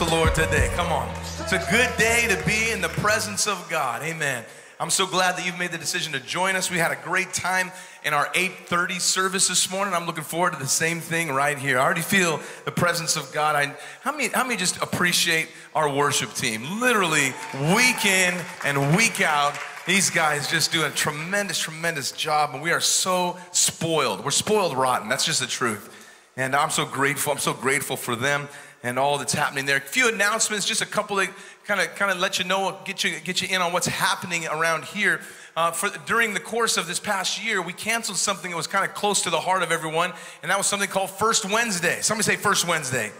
[0.00, 0.70] the Lord today.
[0.76, 1.10] Come on.
[1.40, 4.02] It's a good day to be in the presence of God.
[4.02, 4.46] Amen.
[4.78, 6.70] I'm so glad that you've made the decision to join us.
[6.70, 7.70] We had a great time
[8.02, 9.92] in our 8:30 service this morning.
[9.92, 11.78] I'm looking forward to the same thing right here.
[11.78, 13.56] I already feel the presence of God.
[13.56, 16.80] I, how many how many just appreciate our worship team?
[16.80, 17.34] Literally
[17.74, 22.70] week in and week out, these guys just do a tremendous tremendous job and we
[22.70, 24.24] are so spoiled.
[24.24, 25.10] We're spoiled rotten.
[25.10, 25.94] That's just the truth.
[26.38, 27.34] And I'm so grateful.
[27.34, 28.48] I'm so grateful for them
[28.82, 29.76] and all that's happening there.
[29.76, 31.30] A few announcements, just a couple that
[31.64, 34.46] kind of kind of let you know, get you get you in on what's happening
[34.46, 35.20] around here.
[35.56, 38.88] Uh, for during the course of this past year, we canceled something that was kind
[38.88, 42.00] of close to the heart of everyone, and that was something called First Wednesday.
[42.00, 43.10] Somebody say First Wednesday.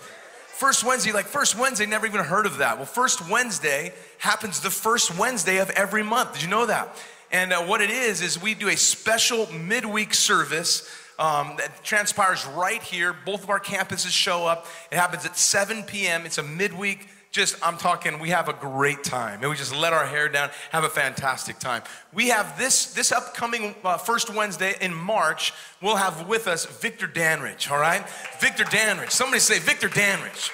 [0.46, 2.76] First Wednesday, like First Wednesday, never even heard of that.
[2.76, 6.34] Well, First Wednesday happens the first Wednesday of every month.
[6.34, 6.96] Did you know that?
[7.32, 10.88] And uh, what it is, is we do a special midweek service
[11.20, 13.12] um, that transpires right here.
[13.12, 14.66] Both of our campuses show up.
[14.90, 16.24] It happens at 7 p.m.
[16.24, 17.08] It's a midweek.
[17.30, 19.40] Just, I'm talking, we have a great time.
[19.40, 21.82] And we just let our hair down, have a fantastic time.
[22.12, 27.06] We have this, this upcoming uh, first Wednesday in March, we'll have with us Victor
[27.06, 28.02] Danridge, all right?
[28.40, 29.10] Victor Danridge.
[29.10, 30.50] Somebody say Victor Danridge.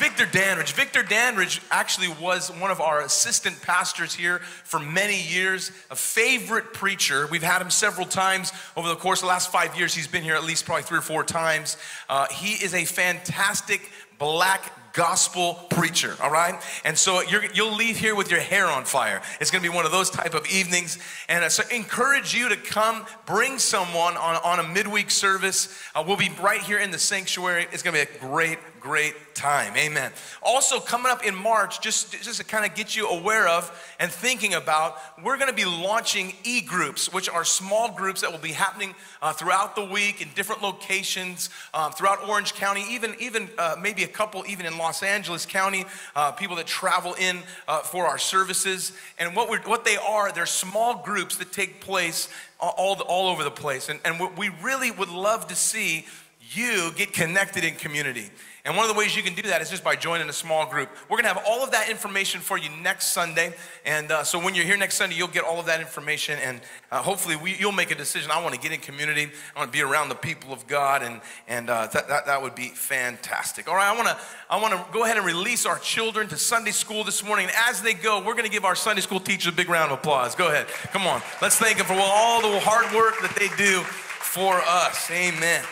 [0.00, 0.72] Victor Danridge.
[0.72, 6.72] Victor Danridge actually was one of our assistant pastors here for many years, a favorite
[6.72, 7.28] preacher.
[7.30, 9.92] We've had him several times over the course of the last five years.
[9.92, 11.76] He's been here at least probably three or four times.
[12.08, 16.60] Uh, he is a fantastic black gospel preacher, all right?
[16.84, 19.22] And so you will leave here with your hair on fire.
[19.40, 20.98] It's gonna be one of those type of evenings.
[21.28, 25.78] And uh, so encourage you to come, bring someone on, on a midweek service.
[25.94, 27.66] Uh, we'll be right here in the sanctuary.
[27.70, 29.76] It's gonna be a great, great time.
[29.76, 30.12] Amen.
[30.42, 34.10] Also, coming up in March, just, just to kind of get you aware of and
[34.10, 38.38] thinking about, we're going to be launching e groups, which are small groups that will
[38.38, 43.48] be happening uh, throughout the week in different locations um, throughout Orange County, even, even
[43.58, 45.84] uh, maybe a couple even in Los Angeles County,
[46.16, 48.92] uh, people that travel in uh, for our services.
[49.18, 53.44] And what, we're, what they are, they're small groups that take place all, all over
[53.44, 53.88] the place.
[53.88, 56.06] And, and what we really would love to see
[56.52, 58.30] you get connected in community.
[58.64, 60.66] And one of the ways you can do that is just by joining a small
[60.66, 60.90] group.
[61.08, 63.54] We're going to have all of that information for you next Sunday.
[63.86, 66.38] And uh, so when you're here next Sunday, you'll get all of that information.
[66.42, 66.60] And
[66.90, 68.30] uh, hopefully, we, you'll make a decision.
[68.30, 69.30] I want to get in community.
[69.56, 71.02] I want to be around the people of God.
[71.02, 73.66] And, and uh, that, that, that would be fantastic.
[73.66, 74.18] All right, I want to
[74.50, 77.46] I want to go ahead and release our children to Sunday school this morning.
[77.46, 79.92] And as they go, we're going to give our Sunday school teachers a big round
[79.92, 80.34] of applause.
[80.34, 80.66] Go ahead.
[80.92, 81.22] Come on.
[81.40, 85.08] Let's thank them for all the hard work that they do for us.
[85.10, 85.62] Amen.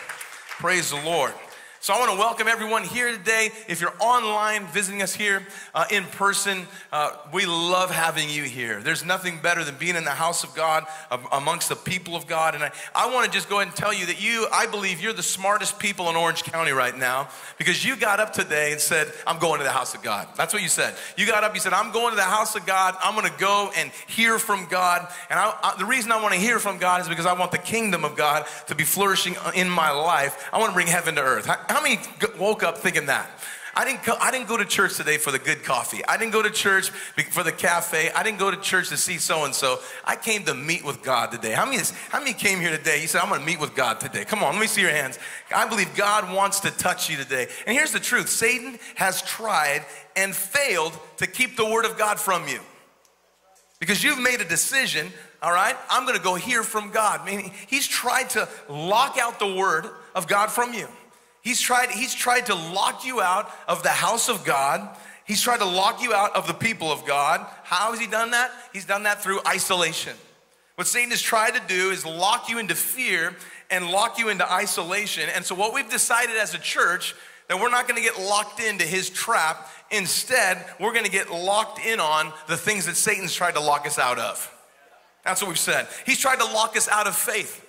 [0.59, 1.33] Praise the Lord.
[1.81, 3.51] So I want to welcome everyone here today.
[3.69, 8.81] If you're online visiting us here uh, in person, uh, we love having you here.
[8.81, 10.85] There's nothing better than being in the house of God
[11.31, 12.53] amongst the people of God.
[12.53, 14.99] And I, I want to just go ahead and tell you that you, I believe
[14.99, 18.81] you're the smartest people in Orange County right now because you got up today and
[18.81, 20.27] said, I'm going to the house of God.
[20.35, 20.95] That's what you said.
[21.15, 22.97] You got up, you said, I'm going to the house of God.
[23.01, 25.07] I'm going to go and hear from God.
[25.29, 27.53] And I, I, the reason I want to hear from God is because I want
[27.53, 30.49] the kingdom of God to be flourishing in my life.
[30.51, 31.47] I want to bring heaven to earth.
[31.69, 31.99] How many
[32.39, 33.29] woke up thinking that?
[33.75, 36.03] I didn't, go, I didn't go to church today for the good coffee.
[36.05, 38.09] I didn't go to church for the cafe.
[38.11, 39.79] I didn't go to church to see so and so.
[40.03, 41.51] I came to meet with God today.
[41.51, 42.99] How many, how many came here today?
[43.01, 44.25] You said, I'm going to meet with God today.
[44.25, 45.19] Come on, let me see your hands.
[45.55, 47.47] I believe God wants to touch you today.
[47.67, 49.85] And here's the truth Satan has tried
[50.15, 52.59] and failed to keep the word of God from you
[53.79, 55.09] because you've made a decision
[55.41, 55.77] all right?
[55.89, 57.21] I'm gonna go hear from God.
[57.21, 60.89] I mean, he's tried to lock out the word of God from you.
[61.41, 64.95] He's tried, he's tried to lock you out of the house of God.
[65.25, 67.45] He's tried to lock you out of the people of God.
[67.63, 68.51] How has he done that?
[68.73, 70.15] He's done that through isolation.
[70.75, 73.35] What Satan has tried to do is lock you into fear
[73.69, 75.29] and lock you into isolation.
[75.33, 77.15] And so, what we've decided as a church
[77.49, 79.69] that we're not going to get locked into his trap.
[79.91, 83.85] Instead, we're going to get locked in on the things that Satan's tried to lock
[83.87, 84.55] us out of.
[85.25, 85.87] That's what we've said.
[86.05, 87.65] He's tried to lock us out of faith.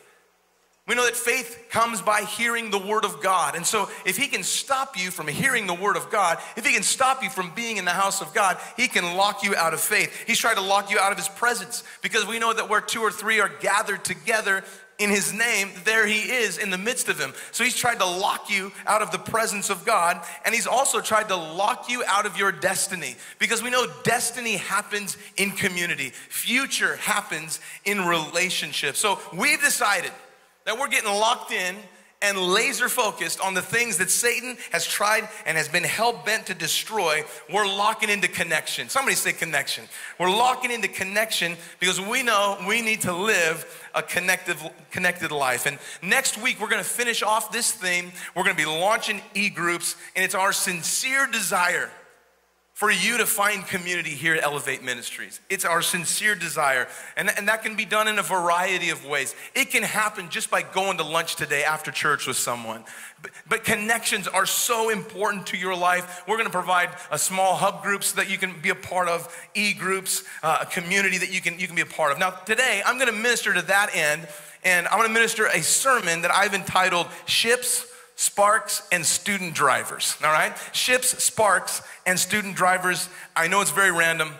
[0.88, 3.54] We know that faith comes by hearing the word of God.
[3.54, 6.72] And so, if he can stop you from hearing the word of God, if he
[6.72, 9.72] can stop you from being in the house of God, he can lock you out
[9.72, 10.24] of faith.
[10.26, 13.02] He's tried to lock you out of his presence because we know that where two
[13.02, 14.64] or three are gathered together
[15.00, 17.32] in his name, there he is in the midst of Him.
[17.52, 21.00] So he's tried to lock you out of the presence of God, and he's also
[21.00, 26.10] tried to lock you out of your destiny because we know destiny happens in community,
[26.10, 28.98] future happens in relationships.
[28.98, 30.12] So we've decided
[30.64, 31.76] that we're getting locked in
[32.22, 36.46] and laser focused on the things that Satan has tried and has been hell bent
[36.46, 38.90] to destroy, we're locking into connection.
[38.90, 39.84] Somebody say connection.
[40.18, 44.58] We're locking into connection because we know we need to live a connected,
[44.90, 45.64] connected life.
[45.64, 48.12] And next week, we're to finish off this theme.
[48.36, 51.90] We're to be launching e groups, and it's our sincere desire
[52.80, 55.42] for you to find community here at Elevate Ministries.
[55.50, 59.34] It's our sincere desire, and, and that can be done in a variety of ways.
[59.54, 62.84] It can happen just by going to lunch today after church with someone.
[63.20, 66.22] But, but connections are so important to your life.
[66.26, 69.28] We're gonna provide a small hub group so that you can be a part of,
[69.52, 72.18] e groups, uh, a community that you can, you can be a part of.
[72.18, 74.26] Now, today, I'm gonna minister to that end,
[74.64, 77.89] and I'm gonna minister a sermon that I've entitled Ships
[78.20, 80.52] sparks, and student drivers, all right?
[80.72, 83.08] Ships, sparks, and student drivers.
[83.34, 84.32] I know it's very random.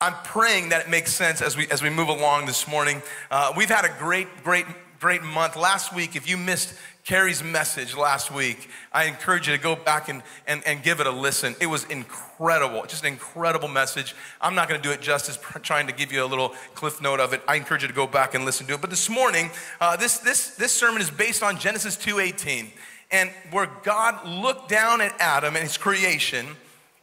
[0.00, 3.02] I'm praying that it makes sense as we, as we move along this morning.
[3.30, 4.64] Uh, we've had a great, great,
[4.98, 5.56] great month.
[5.56, 6.74] Last week, if you missed
[7.06, 8.68] Carrie's message last week.
[8.92, 11.54] I encourage you to go back and, and, and give it a listen.
[11.60, 14.16] It was incredible, just an incredible message.
[14.40, 17.20] I'm not going to do it justice trying to give you a little cliff note
[17.20, 17.42] of it.
[17.46, 18.80] I encourage you to go back and listen to it.
[18.80, 19.50] But this morning,
[19.80, 22.70] uh, this, this, this sermon is based on Genesis 2.18
[23.12, 26.44] and where God looked down at Adam and his creation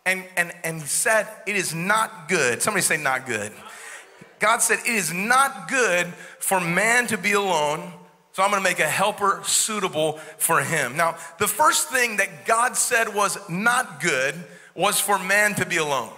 [0.06, 2.62] and, and, and said, it is not good.
[2.62, 3.54] Somebody say not good.
[4.40, 6.08] God said, it is not good
[6.40, 7.94] for man to be alone
[8.34, 10.98] so I'm gonna make a helper suitable for him.
[10.98, 14.36] Now, the first thing that God said was not good
[14.76, 16.10] was for man to be alone.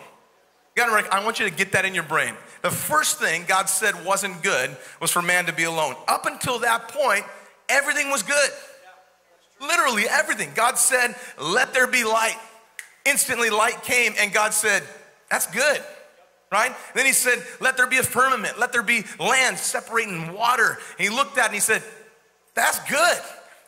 [0.75, 2.33] You gotta, I want you to get that in your brain.
[2.61, 5.95] The first thing God said wasn't good was for man to be alone.
[6.07, 7.25] Up until that point,
[7.67, 8.49] everything was good.
[9.61, 10.51] Literally everything.
[10.55, 12.37] God said, let there be light.
[13.05, 14.83] Instantly light came and God said,
[15.29, 15.83] that's good
[16.51, 16.73] right?
[16.93, 20.77] Then he said, Let there be a firmament, let there be land separating water.
[20.97, 21.83] And he looked at it and he said,
[22.55, 23.19] that's good.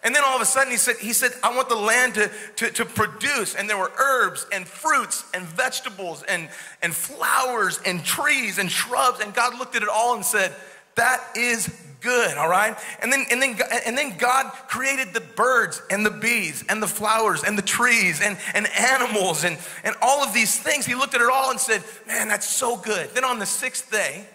[0.03, 2.31] And then all of a sudden he said, he said, I want the land to,
[2.57, 3.55] to, to, produce.
[3.55, 6.49] And there were herbs and fruits and vegetables and,
[6.81, 9.19] and flowers and trees and shrubs.
[9.19, 10.53] And God looked at it all and said,
[10.95, 11.67] that is
[11.99, 12.77] good, all right?
[13.01, 16.87] And then, and then, and then God created the birds and the bees and the
[16.87, 20.85] flowers and the trees and, and animals and, and all of these things.
[20.85, 23.09] He looked at it all and said, man, that's so good.
[23.13, 24.25] Then on the sixth day,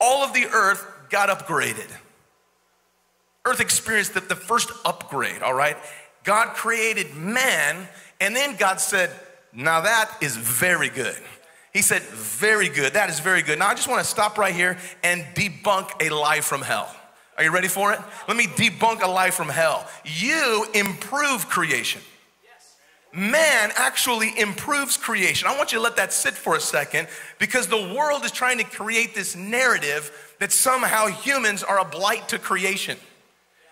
[0.00, 1.90] all of the earth got upgraded.
[3.48, 5.76] Earth experienced the, the first upgrade, all right?
[6.22, 7.88] God created man,
[8.20, 9.10] and then God said,
[9.54, 11.16] Now that is very good.
[11.72, 12.92] He said, Very good.
[12.92, 13.58] That is very good.
[13.58, 16.94] Now I just want to stop right here and debunk a lie from hell.
[17.38, 18.00] Are you ready for it?
[18.26, 19.88] Let me debunk a lie from hell.
[20.04, 22.02] You improve creation.
[23.14, 25.48] Man actually improves creation.
[25.48, 27.08] I want you to let that sit for a second
[27.38, 32.28] because the world is trying to create this narrative that somehow humans are a blight
[32.28, 32.98] to creation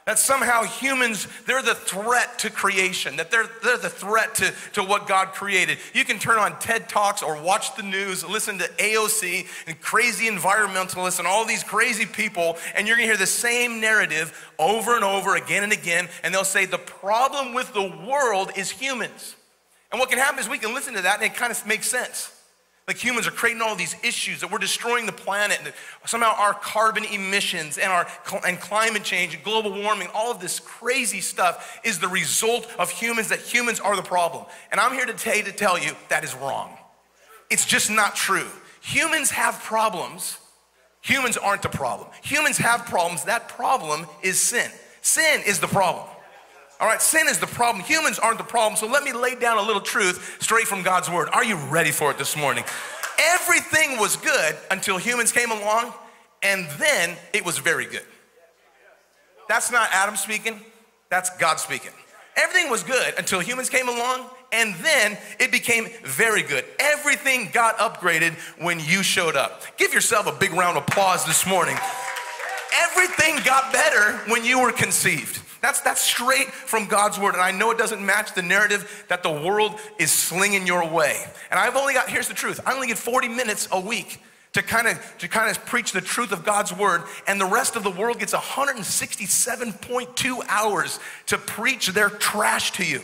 [0.07, 4.83] that somehow humans, they're the threat to creation, that they're, they're the threat to, to
[4.83, 5.79] what God created.
[5.95, 10.29] You can turn on TED Talks or watch the news, listen to AOC and crazy
[10.29, 15.05] environmentalists and all these crazy people, and you're gonna hear the same narrative over and
[15.05, 19.35] over again and again, and they'll say the problem with the world is humans.
[19.91, 21.89] And what can happen is we can listen to that and it kind of makes
[21.89, 22.33] sense.
[22.87, 25.73] Like humans are creating all these issues that we're destroying the planet and
[26.05, 28.07] somehow our carbon emissions and our
[28.47, 32.91] and climate change and global warming, all of this crazy stuff is the result of
[32.91, 34.45] humans, that humans are the problem.
[34.71, 36.79] And I'm here today to tell you that is wrong.
[37.51, 38.47] It's just not true.
[38.83, 40.39] Humans have problems.
[41.03, 42.09] Humans aren't the problem.
[42.23, 43.25] Humans have problems.
[43.25, 44.71] That problem is sin.
[45.03, 46.07] Sin is the problem.
[46.79, 47.85] All right, sin is the problem.
[47.85, 48.77] Humans aren't the problem.
[48.77, 51.29] So let me lay down a little truth straight from God's word.
[51.33, 52.65] Are you ready for it this morning?
[53.19, 55.95] Everything was good until humans came along,
[56.43, 58.05] and then it was very good.
[59.49, 60.61] That's not Adam speaking,
[61.09, 61.93] that's God speaking.
[62.37, 66.65] Everything was good until humans came along, and then it became very good.
[66.79, 69.63] Everything got upgraded when you showed up.
[69.79, 71.77] Give yourself a big round of applause this morning.
[72.83, 75.41] Everything got better when you were conceived.
[75.61, 77.35] That's, that's straight from God's word.
[77.35, 81.25] And I know it doesn't match the narrative that the world is slinging your way.
[81.51, 84.21] And I've only got, here's the truth I only get 40 minutes a week
[84.57, 87.77] to kind of to kind of preach the truth of God's word and the rest
[87.77, 93.03] of the world gets 167.2 hours to preach their trash to you.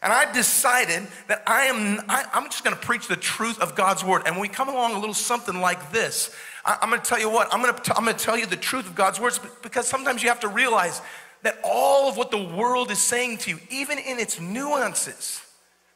[0.00, 3.74] And I decided that I am I, am just going to preach the truth of
[3.74, 6.32] God's word and when we come along a little something like this
[6.64, 8.46] I, am going to tell you what I'm going to I'm going to tell you
[8.46, 11.02] the truth of God's words because sometimes you have to realize
[11.42, 15.42] that all of what the world is saying to you, even in its nuances,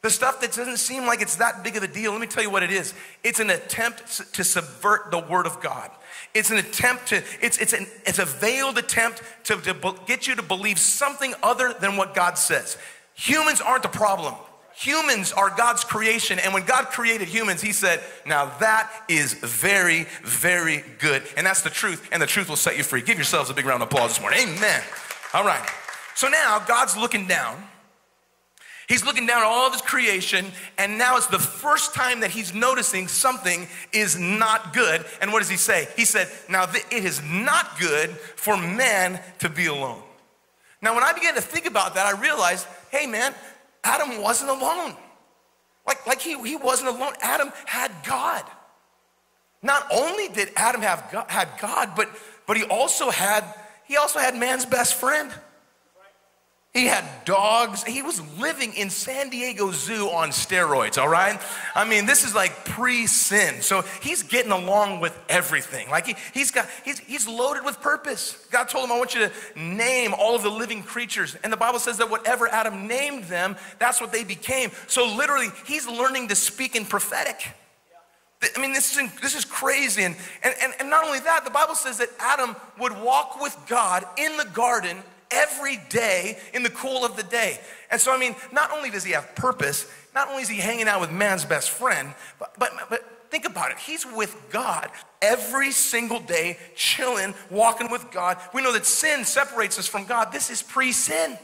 [0.03, 2.43] the stuff that doesn't seem like it's that big of a deal, let me tell
[2.43, 2.93] you what it is.
[3.23, 5.91] It's an attempt to subvert the word of God.
[6.35, 10.35] It's an attempt to, it's, it's, an, it's a veiled attempt to, to get you
[10.35, 12.77] to believe something other than what God says.
[13.15, 14.35] Humans aren't the problem.
[14.75, 16.39] Humans are God's creation.
[16.39, 21.23] And when God created humans, He said, Now that is very, very good.
[21.37, 22.09] And that's the truth.
[22.11, 23.03] And the truth will set you free.
[23.03, 24.41] Give yourselves a big round of applause this morning.
[24.49, 24.83] Amen.
[25.35, 25.69] All right.
[26.15, 27.65] So now God's looking down
[28.93, 30.47] He's looking down at all of his creation,
[30.77, 35.07] and now it's the first time that he's noticing something is not good.
[35.23, 35.89] And what does he say?
[35.97, 40.03] He said, Now it is not good for man to be alone.
[40.83, 43.35] Now, when I began to think about that, I realized, hey man,
[43.83, 44.95] Adam wasn't alone.
[45.87, 47.15] Like, like he, he wasn't alone.
[47.23, 48.43] Adam had God.
[49.63, 52.11] Not only did Adam have God, had God, but,
[52.47, 53.45] but he also had
[53.87, 55.33] he also had man's best friend.
[56.73, 57.85] He had dogs.
[57.85, 61.39] He was living in San Diego Zoo on steroids, all right?
[61.75, 63.61] I mean, this is like pre-sin.
[63.61, 65.91] So he's getting along with everything.
[65.91, 68.47] Like he, he's got, he's, he's loaded with purpose.
[68.51, 71.37] God told him, I want you to name all of the living creatures.
[71.45, 74.71] And the Bible says that whatever Adam named them, that's what they became.
[74.87, 77.49] So literally, he's learning to speak in prophetic.
[78.57, 80.03] I mean, this is, this is crazy.
[80.03, 84.05] And, and, and not only that, the Bible says that Adam would walk with God
[84.19, 84.97] in the garden
[85.31, 87.59] every day in the cool of the day.
[87.91, 90.89] And so, I mean, not only does he have purpose, not only is he hanging
[90.89, 93.79] out with man's best friend, but, but, but think about it.
[93.79, 94.91] He's with God
[95.23, 98.37] every single day, chilling, walking with God.
[98.53, 100.33] We know that sin separates us from God.
[100.33, 101.39] This is pre sin.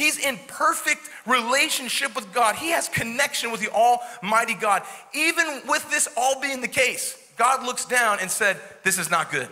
[0.00, 2.56] He's in perfect relationship with God.
[2.56, 4.82] He has connection with the Almighty God.
[5.12, 9.30] Even with this all being the case, God looks down and said, This is not
[9.30, 9.46] good.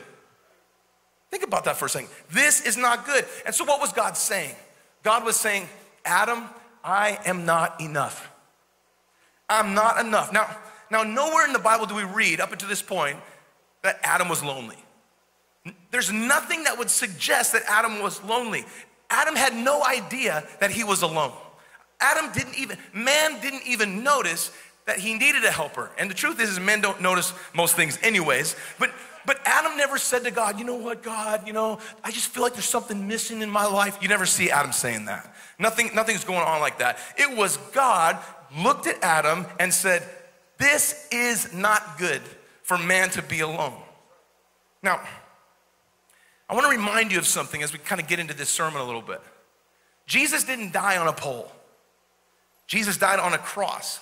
[1.30, 2.08] Think about that for a second.
[2.30, 3.26] This is not good.
[3.44, 4.54] And so, what was God saying?
[5.02, 5.68] God was saying,
[6.06, 6.44] Adam,
[6.82, 8.30] I am not enough.
[9.50, 10.32] I'm not enough.
[10.32, 10.48] Now,
[10.90, 13.18] now, nowhere in the Bible do we read up until this point
[13.82, 14.78] that Adam was lonely.
[15.90, 18.64] There's nothing that would suggest that Adam was lonely.
[19.10, 21.32] Adam had no idea that he was alone.
[22.00, 24.52] Adam didn't even, man didn't even notice
[24.86, 25.90] that he needed a helper.
[25.98, 28.56] And the truth is, is men don't notice most things anyways.
[28.78, 28.90] But
[29.28, 32.42] but Adam never said to God, you know what, God, you know, I just feel
[32.42, 33.98] like there's something missing in my life.
[34.00, 35.34] You never see Adam saying that.
[35.58, 36.96] Nothing, nothing's going on like that.
[37.18, 38.16] It was God
[38.56, 40.02] looked at Adam and said,
[40.56, 42.22] This is not good
[42.62, 43.74] for man to be alone.
[44.82, 45.02] Now,
[46.48, 48.80] I want to remind you of something as we kind of get into this sermon
[48.80, 49.20] a little bit.
[50.06, 51.52] Jesus didn't die on a pole,
[52.66, 54.00] Jesus died on a cross.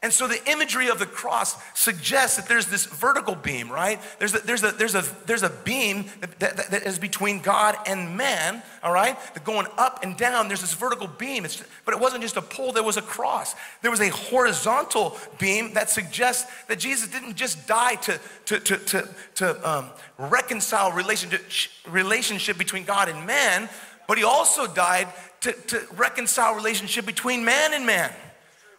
[0.00, 4.00] And so the imagery of the cross suggests that there's this vertical beam, right?
[4.20, 7.76] There's a, there's a, there's a, there's a beam that, that, that is between God
[7.84, 9.18] and man, all right?
[9.34, 11.44] The going up and down, there's this vertical beam.
[11.44, 13.56] It's, but it wasn't just a pole, there was a cross.
[13.82, 18.76] There was a horizontal beam that suggests that Jesus didn't just die to, to, to,
[18.76, 19.86] to, to um,
[20.16, 21.44] reconcile relationship,
[21.88, 23.68] relationship between God and man,
[24.06, 25.08] but he also died
[25.40, 28.12] to, to reconcile relationship between man and man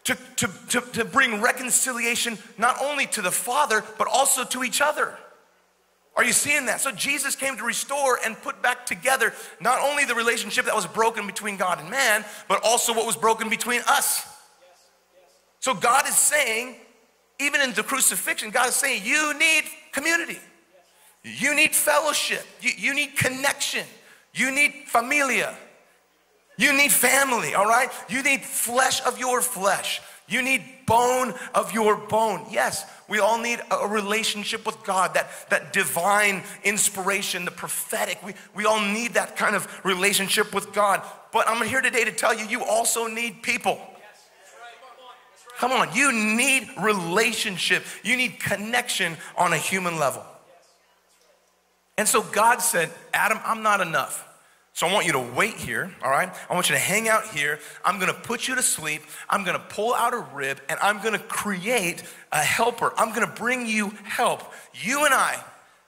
[0.05, 4.81] to, to, to, to bring reconciliation not only to the Father, but also to each
[4.81, 5.17] other.
[6.15, 6.81] Are you seeing that?
[6.81, 10.85] So Jesus came to restore and put back together not only the relationship that was
[10.85, 14.27] broken between God and man, but also what was broken between us.
[15.59, 16.75] So God is saying,
[17.39, 20.39] even in the crucifixion, God is saying, you need community.
[21.23, 22.45] You need fellowship.
[22.61, 23.85] You, you need connection.
[24.33, 25.55] You need familia.
[26.59, 27.89] You need family, all right?
[28.09, 30.01] You need flesh of your flesh.
[30.27, 32.47] You need bone of your bone.
[32.51, 38.21] Yes, we all need a relationship with God, that, that divine inspiration, the prophetic.
[38.25, 41.01] We, we all need that kind of relationship with God.
[41.31, 43.79] But I'm here today to tell you, you also need people.
[45.59, 47.85] Come on, you need relationship.
[48.03, 50.25] You need connection on a human level.
[51.97, 54.25] And so God said, Adam, I'm not enough.
[54.79, 56.33] So I want you to wait here, all right?
[56.49, 57.59] I want you to hang out here.
[57.83, 59.01] I'm gonna put you to sleep.
[59.29, 62.93] I'm gonna pull out a rib and I'm gonna create a helper.
[62.95, 64.41] I'm gonna bring you help.
[64.73, 65.43] You and I,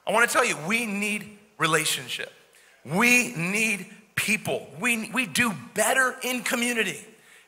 [0.05, 2.33] I wanna tell you, we need relationship.
[2.83, 4.67] We need people.
[4.77, 6.99] We, we do better in community.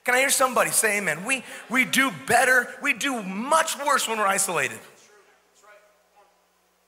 [0.06, 1.26] Can I hear somebody say amen?
[1.26, 4.80] We, we do better, we do much worse when we're isolated.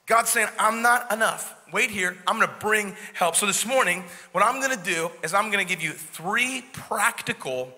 [0.06, 2.16] God's saying, I'm not enough wait here.
[2.26, 3.36] I'm gonna bring help.
[3.36, 7.70] So this morning, what I'm gonna do is I'm gonna give you three practical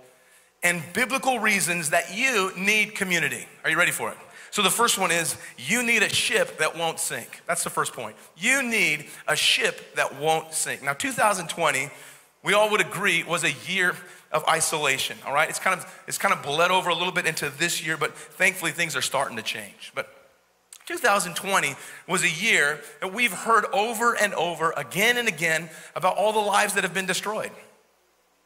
[0.62, 3.48] and biblical reasons that you need community.
[3.64, 4.18] Are you ready for it?
[4.52, 7.42] So the first one is you need a ship that won't sink.
[7.48, 8.16] That's the first point.
[8.38, 10.84] You need a ship that won't sink.
[10.84, 11.90] Now, 2020,
[12.44, 13.96] we all would agree, was a year
[14.32, 15.18] of isolation.
[15.26, 17.84] All right, it's kind of it's kind of bled over a little bit into this
[17.84, 19.92] year, but thankfully things are starting to change.
[19.96, 20.17] But
[20.88, 21.76] 2020
[22.08, 26.40] was a year that we've heard over and over again and again about all the
[26.40, 27.52] lives that have been destroyed.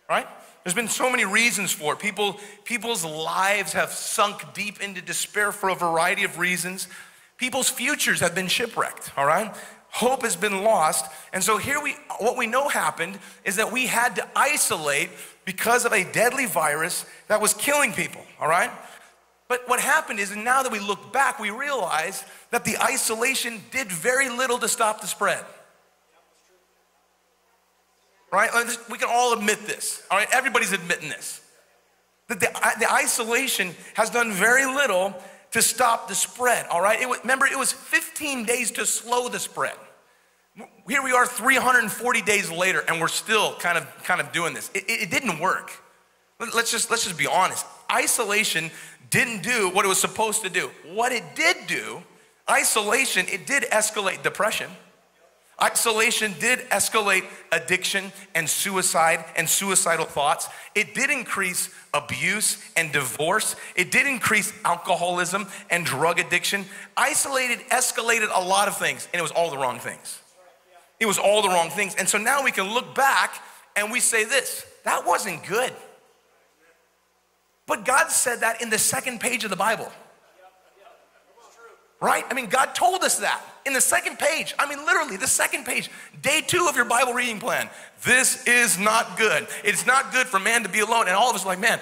[0.10, 0.28] Right?
[0.64, 2.00] There's been so many reasons for it.
[2.00, 6.88] People, people's lives have sunk deep into despair for a variety of reasons.
[7.38, 9.56] People's futures have been shipwrecked, all right?
[9.90, 11.06] Hope has been lost.
[11.34, 15.10] And so here we what we know happened is that we had to isolate
[15.46, 18.72] because of a deadly virus that was killing people, all right?
[19.52, 23.92] But what happened is, now that we look back, we realize that the isolation did
[23.92, 25.44] very little to stop the spread.
[28.32, 28.50] Right?
[28.90, 30.04] We can all admit this.
[30.10, 30.30] All right?
[30.32, 31.42] Everybody's admitting this.
[32.30, 32.48] That the,
[32.80, 35.14] the isolation has done very little
[35.52, 36.66] to stop the spread.
[36.68, 37.02] All right?
[37.02, 39.76] It remember, it was 15 days to slow the spread.
[40.88, 44.72] Here we are 340 days later, and we're still kind of, kind of doing this.
[44.74, 45.74] It, it didn't work.
[46.54, 47.66] Let's just, let's just be honest.
[47.92, 48.72] Isolation
[49.10, 50.72] didn't do what it was supposed to do.
[50.94, 52.02] What it did do,
[52.50, 54.70] isolation, it did escalate depression.
[55.62, 60.48] Isolation did escalate addiction and suicide and suicidal thoughts.
[60.74, 63.56] It did increase abuse and divorce.
[63.76, 66.66] It did increase alcoholism and drug addiction.
[66.98, 70.20] Isolated escalated a lot of things, and it was all the wrong things.
[71.00, 71.94] It was all the wrong things.
[71.96, 73.36] And so now we can look back
[73.76, 75.74] and we say this that wasn't good.
[77.72, 79.90] But God said that in the second page of the Bible.
[82.02, 82.26] Right?
[82.30, 84.54] I mean, God told us that in the second page.
[84.60, 85.90] I mean, literally, the second page,
[86.22, 87.70] day two of your Bible reading plan.
[88.04, 89.48] This is not good.
[89.64, 91.08] It's not good for man to be alone.
[91.08, 91.80] And all of us like, man,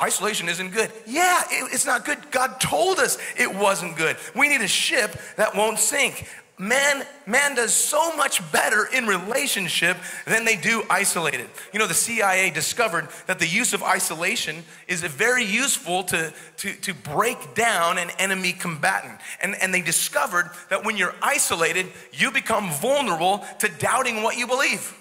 [0.00, 0.90] isolation isn't good.
[1.06, 2.30] Yeah, it, it's not good.
[2.30, 4.16] God told us it wasn't good.
[4.34, 6.26] We need a ship that won't sink
[6.58, 9.96] man man does so much better in relationship
[10.26, 11.48] than they do isolated.
[11.72, 16.72] You know the cia discovered that the use of isolation is very useful to, to,
[16.72, 19.20] to break down an enemy combatant.
[19.42, 24.46] And, and they discovered that when you're isolated you become vulnerable to doubting what you
[24.46, 24.94] believe.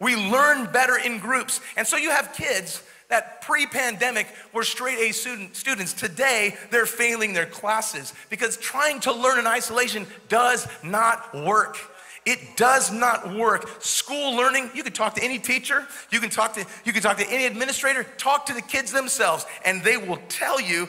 [0.00, 1.60] We learn better in groups.
[1.76, 5.92] And so you have kids that pre-pandemic were straight A student, students.
[5.92, 11.76] Today, they're failing their classes because trying to learn in isolation does not work.
[12.24, 13.82] It does not work.
[13.82, 17.18] School learning, you can talk to any teacher, you can talk to you can talk
[17.18, 20.88] to any administrator, talk to the kids themselves and they will tell you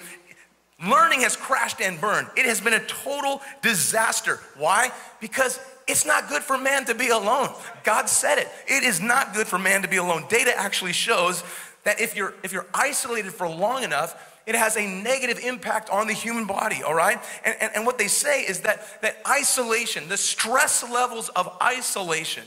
[0.82, 2.28] learning has crashed and burned.
[2.38, 4.40] It has been a total disaster.
[4.56, 4.92] Why?
[5.20, 7.50] Because it's not good for man to be alone.
[7.84, 8.48] God said it.
[8.66, 10.26] It is not good for man to be alone.
[10.30, 11.44] Data actually shows
[11.84, 14.16] that if you're, if you're isolated for long enough,
[14.46, 17.20] it has a negative impact on the human body, all right?
[17.46, 22.44] And, and, and what they say is that, that isolation, the stress levels of isolation,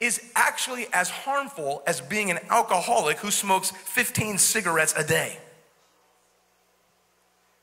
[0.00, 5.38] is actually as harmful as being an alcoholic who smokes 15 cigarettes a day.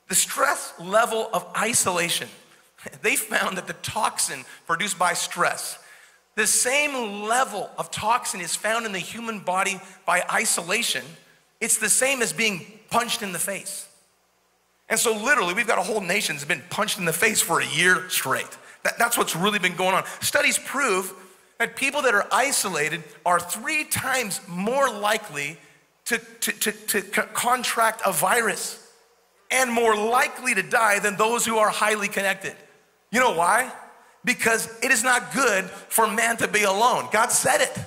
[0.10, 2.28] The stress level of isolation,
[3.02, 5.80] they found that the toxin produced by stress
[6.36, 11.04] the same level of toxin is found in the human body by isolation.
[11.62, 13.88] It's the same as being punched in the face.
[14.90, 17.60] And so, literally, we've got a whole nation that's been punched in the face for
[17.60, 18.58] a year straight.
[18.84, 20.04] That, that's what's really been going on.
[20.22, 21.14] Studies prove
[21.58, 25.58] that people that are isolated are three times more likely
[26.06, 26.72] to, to, to,
[27.02, 27.02] to
[27.34, 28.82] contract a virus
[29.50, 32.56] and more likely to die than those who are highly connected.
[33.12, 33.72] You know why?
[34.26, 37.08] Because it is not good for man to be alone.
[37.12, 37.78] God said it.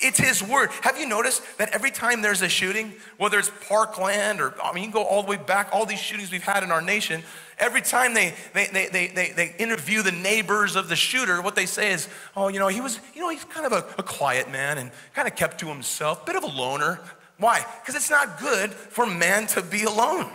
[0.00, 0.70] It's his word.
[0.82, 4.84] Have you noticed that every time there's a shooting, whether it's Parkland or, I mean,
[4.84, 7.22] you can go all the way back, all these shootings we've had in our nation,
[7.58, 11.54] every time they, they, they, they, they, they interview the neighbors of the shooter, what
[11.54, 14.02] they say is, oh, you know, he was, you know, he's kind of a, a
[14.02, 17.00] quiet man and kind of kept to himself, bit of a loner.
[17.38, 17.64] Why?
[17.80, 20.30] Because it's not good for man to be alone.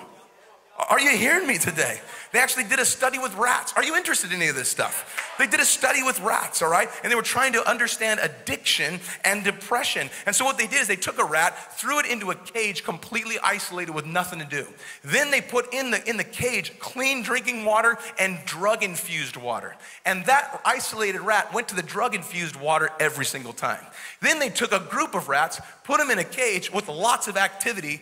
[0.77, 1.99] Are you hearing me today?
[2.31, 3.73] They actually did a study with rats.
[3.75, 5.33] Are you interested in any of this stuff?
[5.39, 6.87] They did a study with rats, all right?
[7.01, 10.11] And they were trying to understand addiction and depression.
[10.27, 12.83] And so what they did is they took a rat, threw it into a cage
[12.83, 14.67] completely isolated with nothing to do.
[15.03, 19.75] Then they put in the in the cage clean drinking water and drug infused water.
[20.05, 23.83] And that isolated rat went to the drug infused water every single time.
[24.21, 27.35] Then they took a group of rats, put them in a cage with lots of
[27.35, 28.01] activity,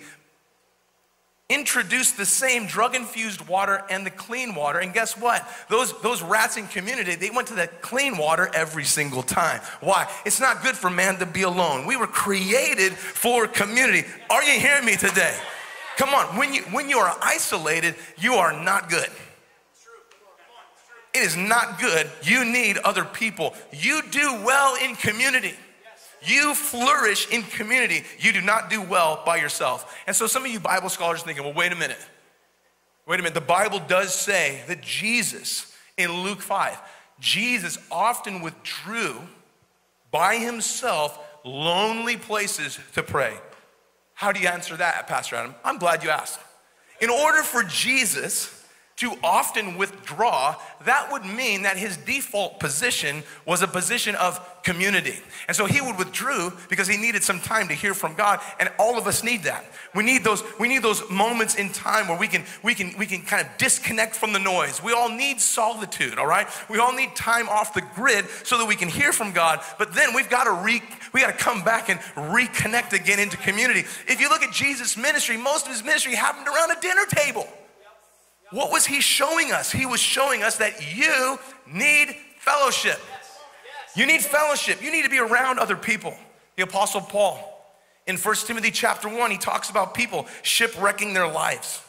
[1.49, 4.79] introduced the same drug infused water and the clean water.
[4.79, 5.47] And guess what?
[5.69, 9.61] Those, those rats in community, they went to the clean water every single time.
[9.79, 10.09] Why?
[10.25, 11.85] It's not good for man to be alone.
[11.85, 14.07] We were created for community.
[14.29, 15.37] Are you hearing me today?
[15.97, 19.07] Come on, when you, when you are isolated, you are not good.
[21.13, 22.09] It is not good.
[22.23, 23.53] You need other people.
[23.71, 25.53] You do well in community.
[26.25, 28.03] You flourish in community.
[28.19, 29.97] You do not do well by yourself.
[30.07, 32.03] And so some of you Bible scholars thinking, well, wait a minute.
[33.05, 33.35] Wait a minute.
[33.35, 36.77] The Bible does say that Jesus, in Luke 5,
[37.19, 39.15] Jesus often withdrew
[40.11, 43.37] by himself lonely places to pray.
[44.13, 45.55] How do you answer that, Pastor Adam?
[45.63, 46.39] I'm glad you asked.
[47.01, 48.54] In order for Jesus
[48.97, 50.55] to often withdraw,
[50.85, 55.19] that would mean that his default position was a position of community.
[55.49, 58.69] And so he would withdrew because he needed some time to hear from God, and
[58.79, 59.65] all of us need that.
[59.93, 63.05] We need those we need those moments in time where we can we can we
[63.05, 64.81] can kind of disconnect from the noise.
[64.81, 66.47] We all need solitude, all right?
[66.69, 69.93] We all need time off the grid so that we can hear from God, but
[69.93, 70.81] then we've got to re
[71.13, 73.83] we got to come back and reconnect again into community.
[74.07, 77.47] If you look at Jesus' ministry, most of his ministry happened around a dinner table.
[78.51, 79.71] What was he showing us?
[79.71, 82.99] He was showing us that you need fellowship.
[83.95, 84.81] You need fellowship.
[84.83, 86.15] You need to be around other people.
[86.55, 87.39] The Apostle Paul,
[88.07, 91.81] in 1 Timothy chapter 1, he talks about people shipwrecking their lives.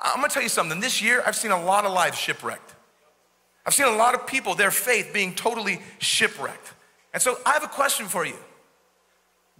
[0.00, 0.80] I'm gonna tell you something.
[0.80, 2.74] This year, I've seen a lot of lives shipwrecked.
[3.64, 6.72] I've seen a lot of people, their faith being totally shipwrecked.
[7.12, 8.36] And so I have a question for you.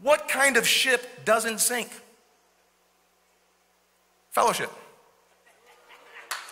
[0.01, 1.91] What kind of ship doesn't sink?
[4.31, 4.71] Fellowship.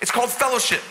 [0.00, 0.82] It's called fellowship.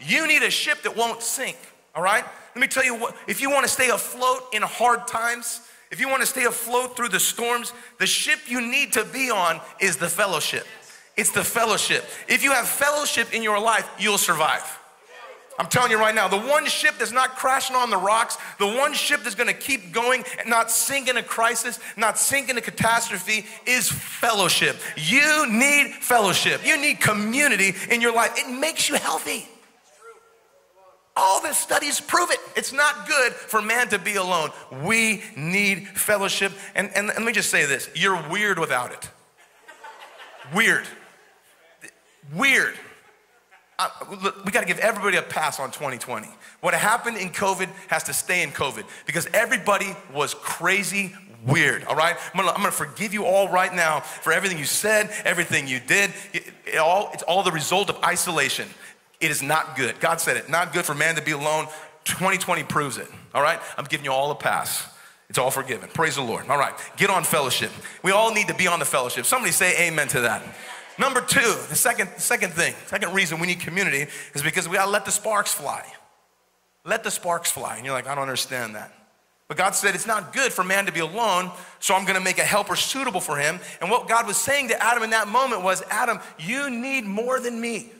[0.00, 1.56] You need a ship that won't sink,
[1.94, 2.24] all right?
[2.54, 6.00] Let me tell you what, if you want to stay afloat in hard times, if
[6.00, 9.60] you want to stay afloat through the storms, the ship you need to be on
[9.80, 10.66] is the fellowship.
[11.16, 12.04] It's the fellowship.
[12.28, 14.78] If you have fellowship in your life, you'll survive.
[15.58, 18.66] I'm telling you right now, the one ship that's not crashing on the rocks, the
[18.66, 22.56] one ship that's gonna keep going and not sink in a crisis, not sink in
[22.56, 24.76] a catastrophe is fellowship.
[24.96, 26.66] You need fellowship.
[26.66, 28.32] You need community in your life.
[28.36, 29.46] It makes you healthy.
[31.14, 32.38] All the studies prove it.
[32.56, 34.50] It's not good for man to be alone.
[34.82, 36.52] We need fellowship.
[36.74, 39.10] And, and, and let me just say this you're weird without it.
[40.54, 40.86] Weird.
[42.34, 42.78] Weird
[44.44, 46.28] we got to give everybody a pass on 2020.
[46.60, 51.12] What happened in COVID has to stay in COVID because everybody was crazy
[51.46, 52.16] weird, all right?
[52.32, 55.80] I'm gonna, I'm gonna forgive you all right now for everything you said, everything you
[55.80, 56.12] did.
[56.32, 58.68] It, it all, it's all the result of isolation.
[59.20, 59.98] It is not good.
[60.00, 61.66] God said it, not good for man to be alone.
[62.04, 63.60] 2020 proves it, all right?
[63.76, 64.88] I'm giving you all a pass.
[65.28, 65.88] It's all forgiven.
[65.94, 66.48] Praise the Lord.
[66.48, 67.70] All right, get on fellowship.
[68.02, 69.24] We all need to be on the fellowship.
[69.24, 70.42] Somebody say amen to that.
[70.98, 74.90] Number two, the second, second thing, second reason we need community is because we gotta
[74.90, 75.84] let the sparks fly.
[76.84, 77.76] Let the sparks fly.
[77.76, 78.92] And you're like, I don't understand that.
[79.48, 82.38] But God said it's not good for man to be alone, so I'm gonna make
[82.38, 83.60] a helper suitable for him.
[83.80, 87.40] And what God was saying to Adam in that moment was, Adam, you need more
[87.40, 87.90] than me.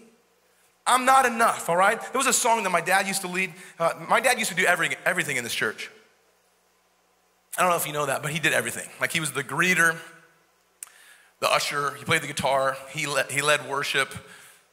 [0.87, 2.01] I'm not enough, all right?
[2.01, 3.53] There was a song that my dad used to lead.
[3.79, 5.91] Uh, my dad used to do every, everything in this church.
[7.57, 8.89] I don't know if you know that, but he did everything.
[9.01, 9.97] Like he was the greeter,
[11.43, 14.15] the usher, he played the guitar, he led, he led worship,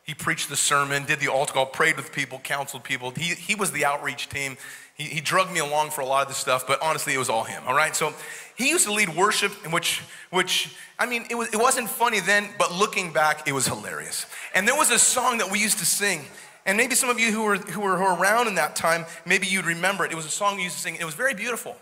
[0.03, 3.09] he preached the sermon, did the altar call, prayed with people, counseled people.
[3.09, 4.55] He, he was the outreach team.
[4.93, 7.27] He, he drugged me along for a lot of this stuff, but honestly, it was
[7.27, 7.95] all him, all right?
[7.95, 8.13] So
[8.55, 12.19] he used to lead worship, in which, which I mean, it, was, it wasn't funny
[12.19, 14.27] then, but looking back, it was hilarious.
[14.53, 16.21] And there was a song that we used to sing,
[16.67, 19.07] and maybe some of you who were, who were, who were around in that time,
[19.25, 20.11] maybe you'd remember it.
[20.11, 20.97] It was a song we used to sing.
[20.97, 21.75] It was very beautiful.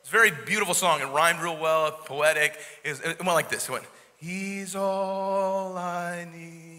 [0.00, 1.00] It's a very beautiful song.
[1.00, 2.58] It rhymed real well, poetic.
[2.84, 3.68] It, was, it went like this.
[3.68, 3.84] It went,
[4.16, 6.76] He's all I need.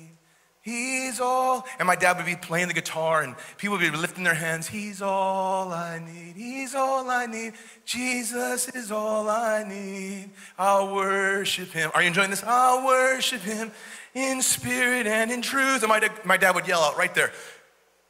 [0.67, 1.65] He's all.
[1.79, 4.67] And my dad would be playing the guitar and people would be lifting their hands.
[4.67, 6.35] He's all I need.
[6.35, 7.53] He's all I need.
[7.85, 10.31] Jesus is all I need.
[10.59, 11.89] I'll worship him.
[11.93, 12.43] Are you enjoying this?
[12.45, 13.71] I'll worship him
[14.13, 15.83] in spirit and in truth.
[15.83, 17.31] And my, my dad would yell out right there,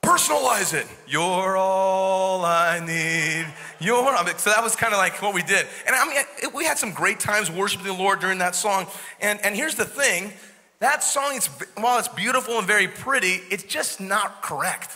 [0.07, 0.87] personalize it.
[1.05, 3.45] You're all I need.
[3.85, 5.67] You're, so that was kind of like what we did.
[5.85, 8.87] And I mean, we had some great times worshiping the Lord during that song.
[9.19, 10.31] And, and here's the thing
[10.79, 14.95] that song, it's, while it's beautiful and very pretty, it's just not correct.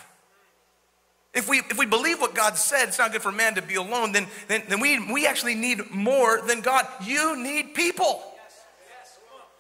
[1.34, 3.76] If we, if we believe what God said, it's not good for man to be
[3.76, 6.86] alone, then, then, then we, we actually need more than God.
[7.04, 8.22] You need people.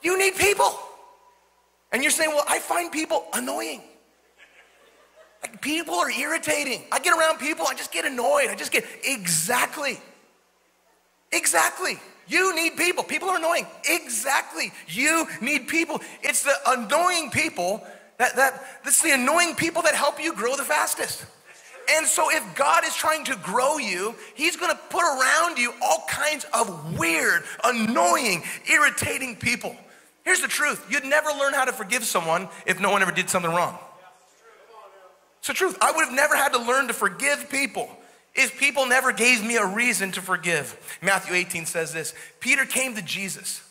[0.02, 0.80] You need people.
[1.92, 3.82] And you're saying, well, I find people annoying.
[5.42, 6.84] Like people are irritating.
[6.92, 8.50] I get around people, I just get annoyed.
[8.50, 10.00] I just get, exactly.
[11.32, 12.00] Exactly.
[12.28, 13.04] You need people.
[13.04, 13.66] People are annoying.
[13.90, 14.72] Exactly.
[14.88, 16.00] You need people.
[16.22, 17.86] It's the annoying people
[18.18, 21.26] that, that, that's the annoying people that help you grow the fastest.
[21.94, 26.06] And so, if God is trying to grow you, He's gonna put around you all
[26.08, 29.76] kinds of weird, annoying, irritating people.
[30.24, 33.30] Here's the truth you'd never learn how to forgive someone if no one ever did
[33.30, 33.78] something wrong.
[35.42, 35.76] It's the truth.
[35.82, 37.90] I would have never had to learn to forgive people
[38.36, 41.00] if people never gave me a reason to forgive.
[41.02, 43.68] Matthew 18 says this Peter came to Jesus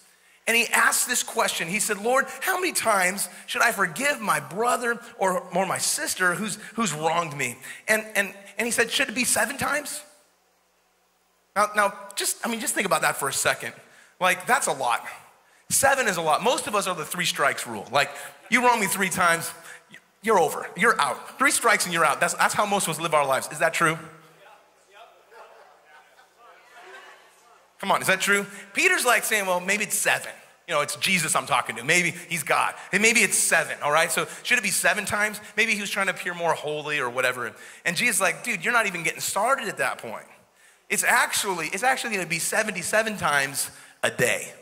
[0.48, 1.68] and he asked this question.
[1.68, 6.34] He said, Lord, how many times should I forgive my brother or, or my sister
[6.34, 7.56] who's, who's wronged me?
[7.86, 10.02] And, and, and he said, Should it be seven times?
[11.54, 13.74] Now, now, just, I mean, just think about that for a second.
[14.20, 15.06] Like, that's a lot.
[15.68, 16.42] Seven is a lot.
[16.42, 17.86] Most of us are the three strikes rule.
[17.92, 18.10] Like,
[18.50, 19.52] you wrong me three times,
[20.22, 21.38] you're over, you're out.
[21.38, 22.20] Three strikes and you're out.
[22.20, 23.48] That's, that's how most of us live our lives.
[23.50, 23.98] Is that true?
[27.80, 28.46] Come on, is that true?
[28.74, 30.32] Peter's like saying, well, maybe it's seven.
[30.68, 31.84] You know, it's Jesus I'm talking to.
[31.84, 32.74] Maybe he's God.
[32.92, 34.12] And maybe it's seven, all right?
[34.12, 35.40] So should it be seven times?
[35.56, 37.52] Maybe he was trying to appear more holy or whatever.
[37.86, 40.26] And Jesus like, dude, you're not even getting started at that point.
[40.90, 43.70] It's actually, it's actually gonna be 77 times
[44.02, 44.52] a day.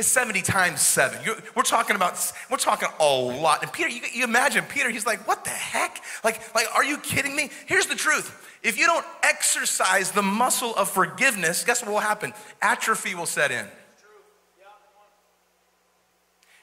[0.00, 1.18] It's 70 times seven.
[1.22, 2.18] You're, we're talking about,
[2.50, 3.62] we're talking a lot.
[3.62, 6.02] And Peter, you, you imagine Peter, he's like, what the heck?
[6.24, 7.50] Like, like, are you kidding me?
[7.66, 8.48] Here's the truth.
[8.62, 12.32] If you don't exercise the muscle of forgiveness, guess what will happen?
[12.62, 13.66] Atrophy will set in.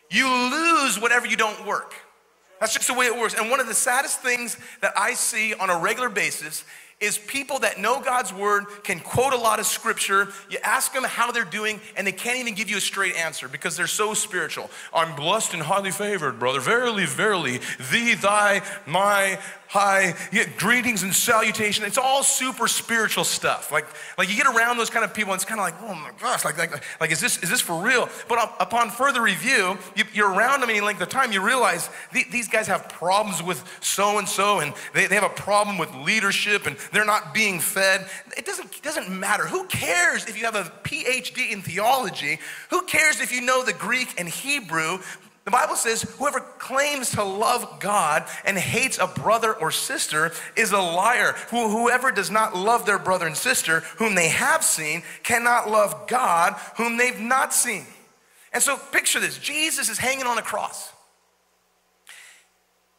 [0.10, 1.94] You lose whatever you don't work.
[2.60, 3.36] That's just the way it works.
[3.36, 6.66] And one of the saddest things that I see on a regular basis
[7.00, 10.30] is people that know God's word, can quote a lot of scripture.
[10.50, 13.48] You ask them how they're doing, and they can't even give you a straight answer
[13.48, 14.72] because they're so spiritual.
[14.92, 16.60] I'm blessed and highly favored, brother.
[16.60, 17.60] Verily, verily,
[17.92, 20.16] thee, thy, my, hi,
[20.58, 21.86] greetings and salutation.
[21.86, 23.72] It's all super spiritual stuff.
[23.72, 23.86] Like,
[24.18, 26.12] like you get around those kind of people, and it's kind of like, oh my
[26.20, 28.10] gosh, like, like, like is this is this for real?
[28.28, 32.48] But upon further review, you, are around them any length of time, you realize these
[32.48, 36.66] guys have problems with so and so, and they, they have a problem with leadership,
[36.66, 38.08] and they're not being fed.
[38.38, 39.46] It doesn't doesn't matter.
[39.46, 42.40] Who cares if you have a PhD in theology?
[42.70, 45.00] Who cares if you know the Greek and Hebrew?
[45.48, 50.74] The Bible says whoever claims to love God and hates a brother or sister is
[50.74, 51.36] a liar.
[51.52, 56.56] Whoever does not love their brother and sister whom they have seen cannot love God
[56.76, 57.86] whom they've not seen.
[58.52, 60.92] And so picture this Jesus is hanging on a cross.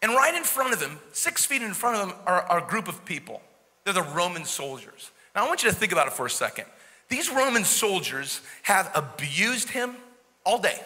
[0.00, 2.66] And right in front of him, six feet in front of him, are, are a
[2.66, 3.42] group of people.
[3.84, 5.10] They're the Roman soldiers.
[5.34, 6.64] Now I want you to think about it for a second.
[7.10, 9.96] These Roman soldiers have abused him
[10.46, 10.80] all day.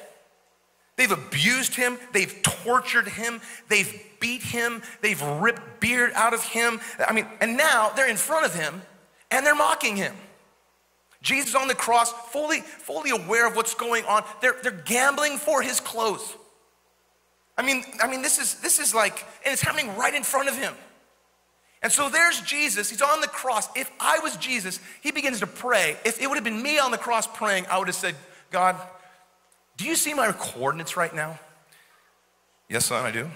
[0.96, 6.80] They've abused him, they've tortured him, they've beat him, they've ripped beard out of him.
[7.06, 8.82] I mean, and now they're in front of him
[9.30, 10.14] and they're mocking him.
[11.22, 14.24] Jesus on the cross, fully, fully aware of what's going on.
[14.40, 16.36] They're, they're gambling for his clothes.
[17.56, 20.48] I mean, I mean, this is this is like, and it's happening right in front
[20.48, 20.74] of him.
[21.82, 23.68] And so there's Jesus, he's on the cross.
[23.76, 25.96] If I was Jesus, he begins to pray.
[26.04, 28.14] If it would have been me on the cross praying, I would have said,
[28.50, 28.76] God,
[29.76, 31.38] do you see my coordinates right now?
[32.68, 33.30] Yes, son, I do.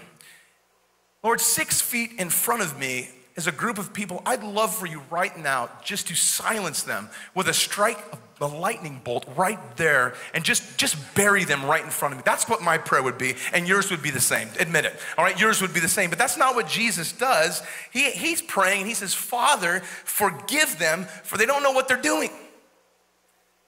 [1.23, 4.23] Lord, six feet in front of me is a group of people.
[4.25, 8.49] I'd love for you right now just to silence them with a strike of the
[8.49, 12.23] lightning bolt right there and just, just bury them right in front of me.
[12.25, 14.49] That's what my prayer would be, and yours would be the same.
[14.59, 14.95] Admit it.
[15.19, 16.11] All right, yours would be the same.
[16.11, 17.63] But that's not what Jesus does.
[17.93, 22.01] He, he's praying and he says, Father, forgive them, for they don't know what they're
[22.01, 22.31] doing.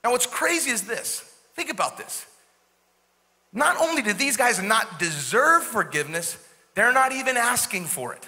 [0.03, 2.25] Now, what's crazy is this think about this.
[3.51, 6.37] Not only do these guys not deserve forgiveness,
[6.75, 8.27] they're not even asking for it.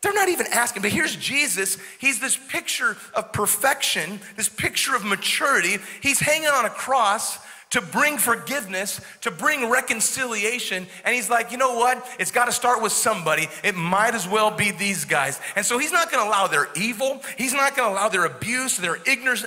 [0.00, 1.76] They're not even asking, but here's Jesus.
[1.98, 5.78] He's this picture of perfection, this picture of maturity.
[6.00, 7.38] He's hanging on a cross
[7.70, 10.86] to bring forgiveness, to bring reconciliation.
[11.04, 12.06] And he's like, you know what?
[12.18, 13.48] It's got to start with somebody.
[13.62, 15.40] It might as well be these guys.
[15.54, 17.22] And so he's not going to allow their evil.
[17.36, 19.44] He's not going to allow their abuse, their ignorance.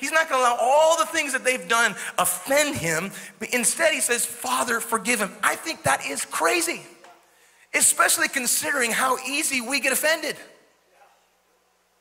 [0.00, 3.10] He's not going to allow all the things that they've done offend him.
[3.38, 5.32] But instead, he says, Father, forgive him.
[5.42, 6.82] I think that is crazy,
[7.74, 10.36] especially considering how easy we get offended.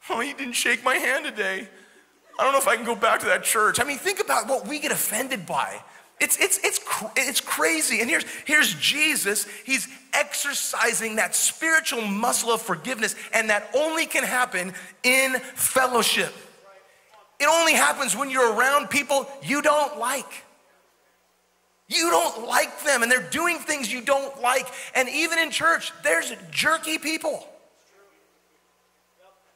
[0.10, 1.68] Oh, he didn't shake my hand today.
[2.38, 3.80] I don't know if I can go back to that church.
[3.80, 5.82] I mean, think about what we get offended by.
[6.20, 6.80] It's, it's, it's,
[7.18, 8.00] it's crazy.
[8.00, 9.46] And here's, here's Jesus.
[9.66, 16.34] He's exercising that spiritual muscle of forgiveness, and that only can happen in fellowship.
[17.40, 20.44] It only happens when you're around people you don't like.
[21.88, 24.68] You don't like them, and they're doing things you don't like.
[24.96, 27.46] And even in church, there's jerky people.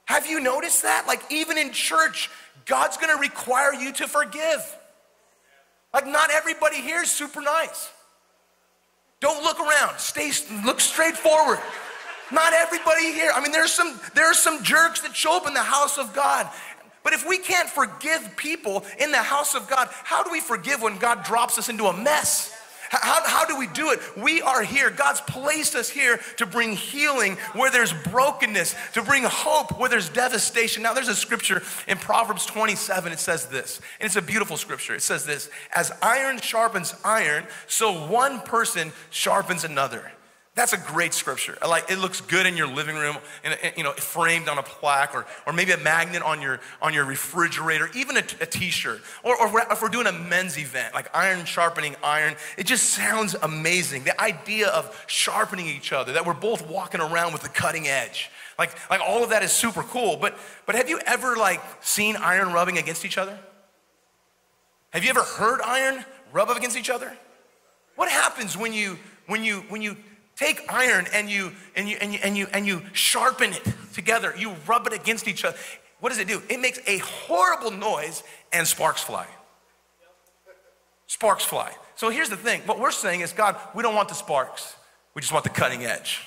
[0.09, 1.05] Have you noticed that?
[1.05, 2.31] Like, even in church,
[2.65, 4.75] God's gonna require you to forgive.
[5.93, 7.91] Like, not everybody here is super nice.
[9.19, 9.99] Don't look around.
[9.99, 10.31] Stay,
[10.65, 11.59] look straight forward.
[12.31, 13.31] Not everybody here.
[13.35, 16.11] I mean, there's some, there are some jerks that show up in the house of
[16.15, 16.49] God.
[17.03, 20.81] But if we can't forgive people in the house of God, how do we forgive
[20.81, 22.58] when God drops us into a mess?
[22.89, 23.99] How, how do we do it?
[24.17, 24.89] We are here.
[24.89, 30.09] God's placed us here to bring healing where there's brokenness, to bring hope where there's
[30.09, 30.83] devastation.
[30.83, 33.13] Now, there's a scripture in Proverbs 27.
[33.13, 34.95] It says this, and it's a beautiful scripture.
[34.95, 40.11] It says this As iron sharpens iron, so one person sharpens another.
[40.55, 41.57] That's a great scripture.
[41.65, 45.15] Like it looks good in your living room, and you know, framed on a plaque,
[45.15, 49.01] or, or maybe a magnet on your on your refrigerator, even a a T-shirt.
[49.23, 53.35] Or, or if we're doing a men's event, like iron sharpening iron, it just sounds
[53.41, 54.03] amazing.
[54.03, 58.29] The idea of sharpening each other, that we're both walking around with the cutting edge.
[58.57, 60.17] Like, like all of that is super cool.
[60.17, 63.39] But but have you ever like seen iron rubbing against each other?
[64.89, 67.15] Have you ever heard iron rub up against each other?
[67.95, 69.95] What happens when you when you when you
[70.39, 74.33] take iron and you and you and you and you and you sharpen it together.
[74.37, 75.57] You rub it against each other.
[75.99, 76.41] What does it do?
[76.49, 78.23] It makes a horrible noise
[78.53, 79.27] and sparks fly.
[81.07, 81.73] Sparks fly.
[81.95, 82.61] So here's the thing.
[82.65, 84.75] What we're saying is, God, we don't want the sparks.
[85.13, 86.21] We just want the cutting edge.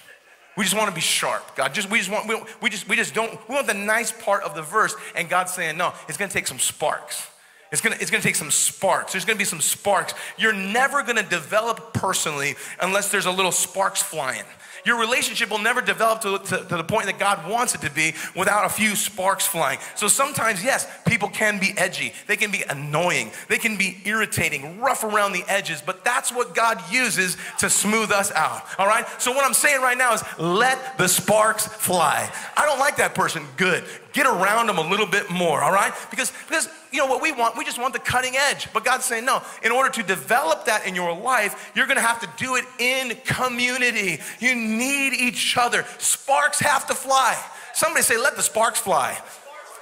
[0.56, 1.56] We just want to be sharp.
[1.56, 4.12] God, just we just want we, we just we just don't we want the nice
[4.12, 7.26] part of the verse and God's saying, "No, it's going to take some sparks."
[7.72, 9.12] It's gonna, it's gonna take some sparks.
[9.12, 10.12] There's gonna be some sparks.
[10.36, 14.44] You're never gonna develop personally unless there's a little sparks flying.
[14.84, 17.90] Your relationship will never develop to, to, to, the point that God wants it to
[17.90, 19.78] be without a few sparks flying.
[19.94, 22.12] So sometimes, yes, people can be edgy.
[22.26, 23.30] They can be annoying.
[23.48, 28.10] They can be irritating, rough around the edges, but that's what God uses to smooth
[28.10, 28.64] us out.
[28.78, 29.06] All right?
[29.18, 32.30] So what I'm saying right now is let the sparks fly.
[32.56, 33.46] I don't like that person.
[33.56, 33.84] Good.
[34.12, 35.92] Get around them a little bit more, all right?
[36.10, 37.56] Because, because you know what we want?
[37.56, 38.70] We just want the cutting edge.
[38.72, 42.20] But God's saying, no, in order to develop that in your life, you're gonna have
[42.20, 44.20] to do it in community.
[44.38, 45.84] You need each other.
[45.98, 47.40] Sparks have to fly.
[47.74, 49.18] Somebody say, let the sparks fly.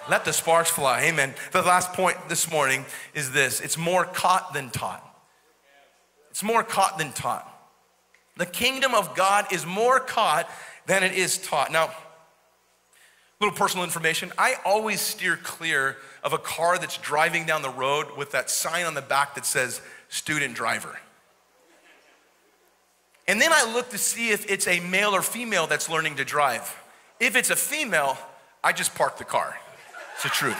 [0.08, 1.02] Let the sparks fly.
[1.04, 1.34] Amen.
[1.52, 5.06] The last point this morning is this it's more caught than taught.
[6.30, 7.46] It's more caught than taught.
[8.36, 10.48] The kingdom of God is more caught
[10.86, 11.70] than it is taught.
[11.70, 11.90] Now,
[13.40, 18.16] little personal information I always steer clear of a car that's driving down the road
[18.16, 20.98] with that sign on the back that says student driver.
[23.30, 26.24] And then I look to see if it's a male or female that's learning to
[26.24, 26.76] drive.
[27.20, 28.18] If it's a female,
[28.64, 29.56] I just park the car.
[30.14, 30.58] It's the truth.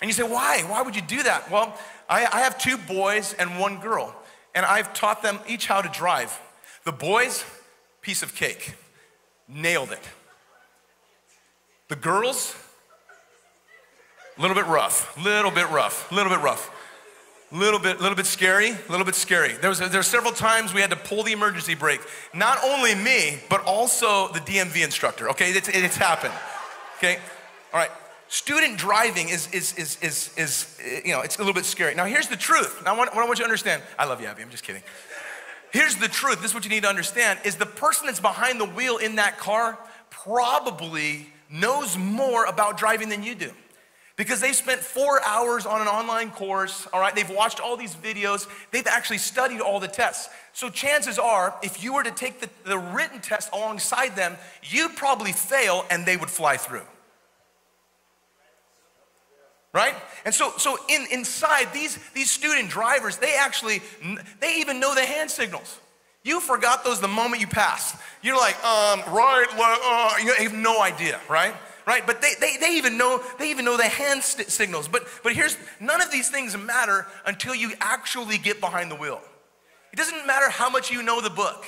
[0.00, 0.62] And you say, why?
[0.66, 1.48] Why would you do that?
[1.52, 4.12] Well, I, I have two boys and one girl,
[4.52, 6.36] and I've taught them each how to drive.
[6.82, 7.44] The boys,
[8.02, 8.74] piece of cake,
[9.46, 10.02] nailed it.
[11.86, 12.56] The girls,
[14.36, 16.68] a little bit rough, little bit rough, little bit rough.
[17.54, 19.52] Little bit, a little bit scary, a little bit scary.
[19.52, 22.00] There was there were several times we had to pull the emergency brake.
[22.34, 25.30] Not only me, but also the DMV instructor.
[25.30, 26.34] Okay, it's, it's happened.
[26.98, 27.18] Okay,
[27.72, 27.92] all right.
[28.26, 31.94] Student driving is is is is is you know it's a little bit scary.
[31.94, 32.82] Now here's the truth.
[32.84, 33.84] Now what, what I want you to understand.
[34.00, 34.42] I love you, Abby.
[34.42, 34.82] I'm just kidding.
[35.70, 36.42] Here's the truth.
[36.42, 39.14] This is what you need to understand: is the person that's behind the wheel in
[39.14, 39.78] that car
[40.10, 43.52] probably knows more about driving than you do
[44.16, 47.14] because they've spent four hours on an online course, all right?
[47.14, 50.28] They've watched all these videos, they've actually studied all the tests.
[50.52, 54.94] So, chances are, if you were to take the, the written test alongside them, you'd
[54.94, 56.86] probably fail and they would fly through.
[59.72, 59.96] Right?
[60.24, 63.82] And so, so in, inside, these, these student drivers, they actually,
[64.40, 65.80] they even know the hand signals.
[66.22, 67.96] You forgot those the moment you passed.
[68.22, 71.54] You're like, um, right, uh, you have no idea, right?
[71.86, 72.06] Right?
[72.06, 74.88] But they, they, they even know they even know the hand st- signals.
[74.88, 79.20] But but here's none of these things matter until you actually get behind the wheel.
[79.92, 81.64] It doesn't matter how much you know the book.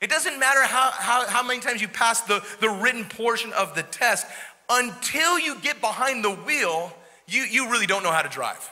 [0.00, 3.76] It doesn't matter how, how, how many times you pass the, the written portion of
[3.76, 4.26] the test.
[4.68, 6.92] Until you get behind the wheel,
[7.28, 8.68] you, you really don't know how to drive.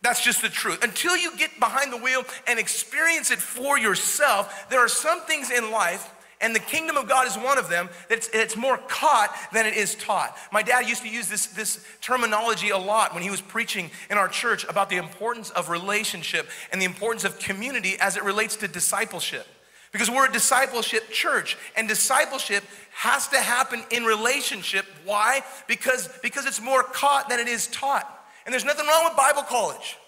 [0.00, 0.82] That's just the truth.
[0.82, 5.50] Until you get behind the wheel and experience it for yourself, there are some things
[5.50, 6.10] in life
[6.40, 7.90] And the kingdom of God is one of them.
[8.08, 10.36] It's, it's more caught than it is taught.
[10.50, 14.16] My dad used to use this, this terminology a lot when he was preaching in
[14.16, 18.56] our church about the importance of relationship and the importance of community as it relates
[18.56, 19.46] to discipleship.
[19.92, 22.62] Because we're a discipleship church, and discipleship
[22.92, 24.86] has to happen in relationship.
[25.04, 25.42] Why?
[25.66, 28.06] Because, because it's more caught than it is taught.
[28.46, 29.98] And there's nothing wrong with Bible college.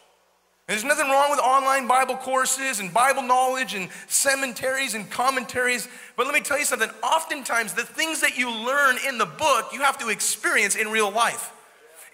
[0.73, 5.87] There's nothing wrong with online Bible courses and Bible knowledge and cemeteries and commentaries.
[6.17, 6.89] But let me tell you something.
[7.03, 11.11] Oftentimes, the things that you learn in the book, you have to experience in real
[11.11, 11.53] life.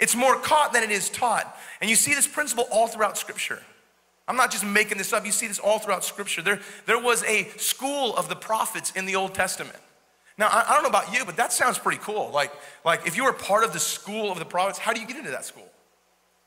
[0.01, 1.57] It's more caught than it is taught.
[1.81, 3.63] And you see this principle all throughout Scripture.
[4.27, 5.25] I'm not just making this up.
[5.25, 6.43] You see this all throughout Scripture.
[6.43, 9.79] There, there was a school of the prophets in the Old Testament.
[10.37, 12.33] Now, I, I don't know about you, but that sounds pretty cool.
[12.35, 12.51] Like,
[12.85, 15.17] like if you were part of the school of the prophets, how do you get
[15.17, 15.71] into that school?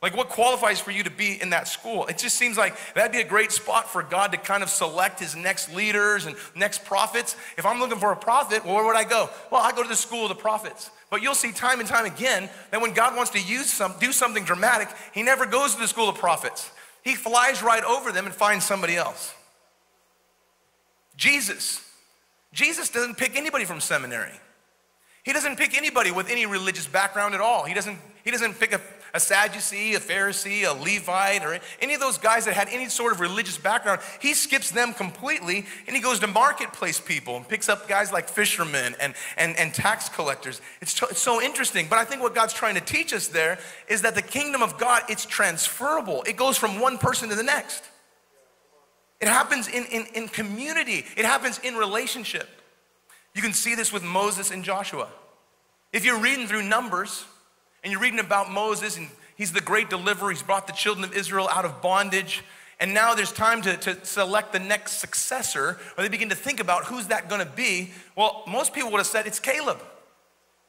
[0.02, 2.08] Like, what qualifies for you to be in that school?
[2.08, 5.20] It just seems like that'd be a great spot for God to kind of select
[5.20, 7.36] his next leaders and next prophets.
[7.56, 9.30] If I'm looking for a prophet, well, where would I go?
[9.52, 10.90] Well, I go to the school of the prophets.
[11.12, 14.12] But you'll see time and time again that when God wants to use some, do
[14.12, 16.72] something dramatic, he never goes to the school of prophets.
[17.04, 19.36] He flies right over them and finds somebody else.
[21.16, 21.88] Jesus.
[22.54, 24.34] Jesus doesn't pick anybody from seminary.
[25.24, 27.66] He doesn't pick anybody with any religious background at all.
[27.66, 28.82] He doesn't, he doesn't pick a,
[29.14, 33.14] a Sadducee, a Pharisee, a Levite, or any of those guys that had any sort
[33.14, 34.02] of religious background.
[34.20, 38.30] He skips them completely and he goes to marketplace people and picks up guys like
[38.30, 40.62] fishermen and, and, and tax collectors.
[40.82, 41.88] It's, to, it's so interesting.
[41.90, 44.78] But I think what God's trying to teach us there is that the kingdom of
[44.78, 46.24] God, it's transferable.
[46.24, 47.84] It goes from one person to the next.
[49.20, 51.06] It happens in, in, in community.
[51.16, 52.50] It happens in relationship.
[53.36, 55.08] You can see this with Moses and Joshua.
[55.94, 57.26] If you're reading through Numbers
[57.84, 61.14] and you're reading about Moses and he's the great deliverer, he's brought the children of
[61.14, 62.44] Israel out of bondage,
[62.80, 66.60] and now there's time to, to select the next successor, or they begin to think
[66.60, 67.92] about who's that gonna be.
[68.16, 69.80] Well, most people would have said it's Caleb.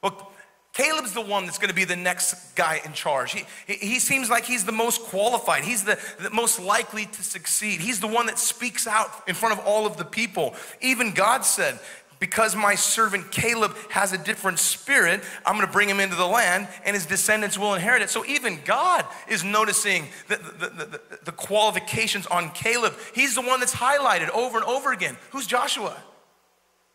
[0.02, 0.32] Well,
[0.72, 3.32] Caleb's the one that's going to be the next guy in charge.
[3.32, 5.64] He, he seems like he's the most qualified.
[5.64, 7.80] He's the, the most likely to succeed.
[7.80, 10.54] He's the one that speaks out in front of all of the people.
[10.80, 11.78] Even God said,
[12.22, 16.24] because my servant Caleb has a different spirit, I'm going to bring him into the
[16.24, 18.10] land and his descendants will inherit it.
[18.10, 22.94] So even God is noticing the, the, the, the, qualifications on Caleb.
[23.12, 25.16] He's the one that's highlighted over and over again.
[25.32, 26.00] Who's Joshua?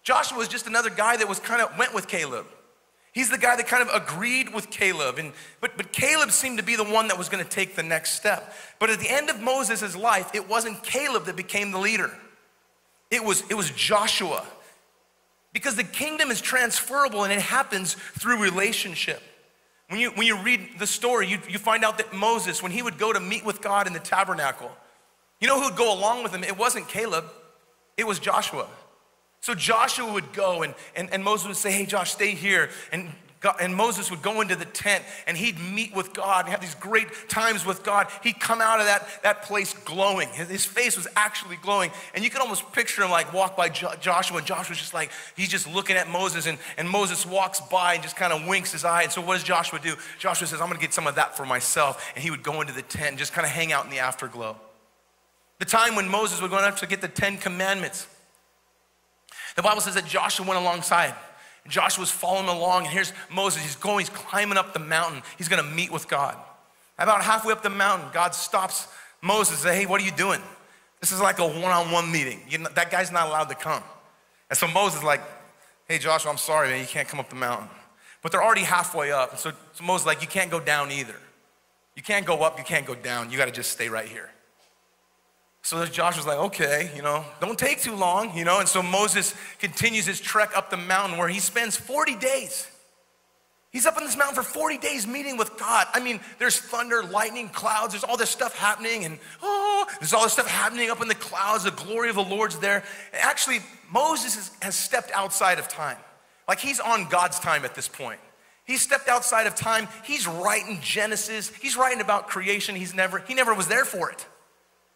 [0.01, 2.45] Joshua is just another guy that was kind of went with Caleb.
[3.11, 5.17] He's the guy that kind of agreed with Caleb.
[5.17, 7.84] And, but, but Caleb seemed to be the one that was going to take the
[7.84, 8.55] next step.
[8.80, 12.11] But at the end of Moses' life, it wasn't Caleb that became the leader.
[13.11, 14.45] It was, it was Joshua.
[15.54, 19.22] Because the kingdom is transferable and it happens through relationship.
[19.89, 22.82] When you, when you read the story, you, you find out that Moses, when he
[22.82, 24.72] would go to meet with God in the tabernacle,
[25.39, 26.43] you know who would go along with him?
[26.43, 27.26] It wasn't Caleb,
[27.95, 28.68] it was Joshua.
[29.39, 32.70] So Joshua would go and, and, and Moses would say, Hey, Josh, stay here.
[32.91, 36.50] And God, and Moses would go into the tent and he'd meet with God and
[36.50, 38.08] have these great times with God.
[38.24, 40.30] He'd come out of that, that place glowing.
[40.30, 41.92] His, his face was actually glowing.
[42.16, 45.12] And you could almost picture him like walk by jo- Joshua, and Joshua's just like,
[45.36, 48.72] he's just looking at Moses, and, and Moses walks by and just kind of winks
[48.72, 49.04] his eye.
[49.04, 49.96] And so what does Joshua do?
[50.18, 52.12] Joshua says, I'm gonna get some of that for myself.
[52.16, 54.00] And he would go into the tent and just kind of hang out in the
[54.00, 54.58] afterglow.
[55.60, 58.08] The time when Moses would go up to get the Ten Commandments,
[59.56, 61.14] the Bible says that Joshua went alongside.
[61.70, 63.61] Joshua's following along, and here's Moses.
[63.61, 65.22] He's going, he's climbing up the mountain.
[65.38, 66.38] He's gonna meet with God.
[66.97, 68.88] About halfway up the mountain, God stops
[69.22, 70.41] Moses and says, Hey, what are you doing?
[70.99, 72.41] This is like a one on one meeting.
[72.59, 73.84] Know, that guy's not allowed to come.
[74.49, 75.22] And so Moses is like,
[75.88, 77.70] Hey, Joshua, I'm sorry, man, you can't come up the mountain.
[78.24, 79.32] But they're already halfway up.
[79.32, 81.15] And so, so Moses is like, You can't go down either.
[81.95, 83.32] You can't go up, you can't go down.
[83.32, 84.30] You gotta just stay right here.
[85.68, 88.61] So Joshua's like, okay, you know, don't take too long, you know.
[88.61, 92.65] And so Moses continues his trek up the mountain where he spends 40 days.
[93.74, 95.88] He's up on this mountain for 40 days meeting with God.
[95.93, 100.24] I mean, there's thunder, lightning, clouds, there's all this stuff happening, and oh, there's all
[100.24, 101.65] this stuff happening up in the clouds.
[101.65, 102.86] The glory of the Lord's there.
[103.11, 103.59] Actually,
[103.91, 105.97] Moses has, has stepped outside of time.
[106.47, 108.22] Like he's on God's time at this point.
[108.63, 109.89] He stepped outside of time.
[110.05, 111.51] He's writing Genesis.
[111.61, 112.74] He's writing about creation.
[112.74, 114.26] He's never, he never was there for it.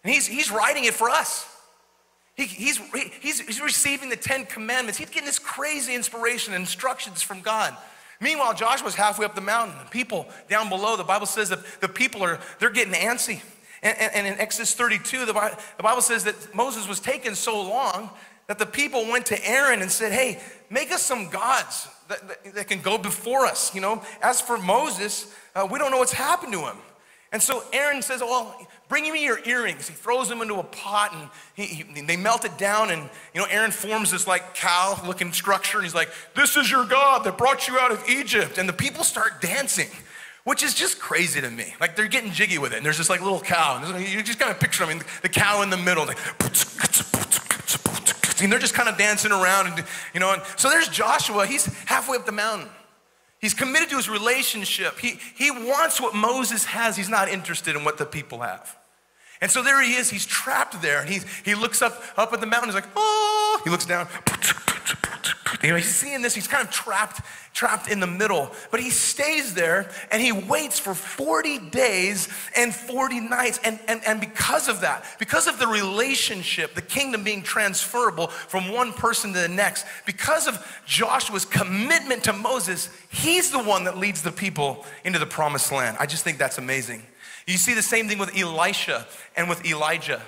[0.03, 1.47] And he's, he's writing it for us.
[2.35, 2.79] He, he's,
[3.21, 4.97] he's, he's receiving the Ten Commandments.
[4.97, 7.75] He's getting this crazy inspiration and instructions from God.
[8.19, 9.77] Meanwhile, Joshua's halfway up the mountain.
[9.83, 13.41] The people down below, the Bible says that the people are, they're getting antsy.
[13.83, 17.35] And, and, and in Exodus 32, the Bible, the Bible says that Moses was taken
[17.35, 18.11] so long
[18.47, 20.39] that the people went to Aaron and said, hey,
[20.69, 23.73] make us some gods that, that, that can go before us.
[23.73, 26.77] You know, as for Moses, uh, we don't know what's happened to him.
[27.31, 29.87] And so Aaron says, well, Bring me your earrings.
[29.87, 32.91] He throws them into a pot and he, he, they melt it down.
[32.91, 35.77] And, you know, Aaron forms this like cow looking structure.
[35.77, 38.57] And he's like, This is your God that brought you out of Egypt.
[38.57, 39.87] And the people start dancing,
[40.43, 41.73] which is just crazy to me.
[41.79, 42.75] Like they're getting jiggy with it.
[42.75, 43.81] And there's this like little cow.
[43.81, 46.05] And you just kind of picture, I mean, the cow in the middle.
[46.05, 46.19] Like,
[48.43, 49.67] and they're just kind of dancing around.
[49.67, 51.47] And, you know, and so there's Joshua.
[51.47, 52.67] He's halfway up the mountain.
[53.39, 54.99] He's committed to his relationship.
[54.99, 56.97] He, he wants what Moses has.
[56.97, 58.77] He's not interested in what the people have.
[59.41, 62.41] And so there he is, he's trapped there, and he, he looks up, up at
[62.41, 64.07] the mountain, he's like, oh, he looks down.
[65.63, 67.21] You know, he's seeing this, he's kind of trapped,
[67.53, 68.51] trapped in the middle.
[68.71, 73.59] But he stays there and he waits for 40 days and 40 nights.
[73.63, 78.71] And, and, and because of that, because of the relationship, the kingdom being transferable from
[78.71, 83.97] one person to the next, because of Joshua's commitment to Moses, he's the one that
[83.97, 85.97] leads the people into the promised land.
[85.99, 87.03] I just think that's amazing.
[87.47, 90.21] You see the same thing with Elisha and with Elijah.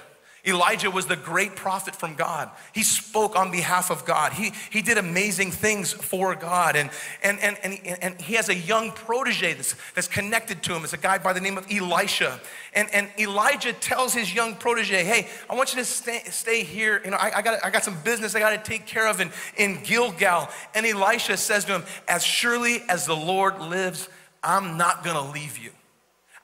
[0.45, 2.51] Elijah was the great prophet from God.
[2.73, 4.33] He spoke on behalf of God.
[4.33, 6.75] He, he did amazing things for God.
[6.75, 6.89] And,
[7.23, 10.83] and, and, and, and he has a young protege that's, that's connected to him.
[10.83, 12.41] It's a guy by the name of Elisha.
[12.73, 17.01] And, and Elijah tells his young protege, hey, I want you to stay, stay here.
[17.05, 19.21] You know, I, I, got, I got some business I got to take care of
[19.21, 20.49] in, in Gilgal.
[20.75, 24.09] And Elisha says to him, as surely as the Lord lives,
[24.43, 25.71] I'm not going to leave you.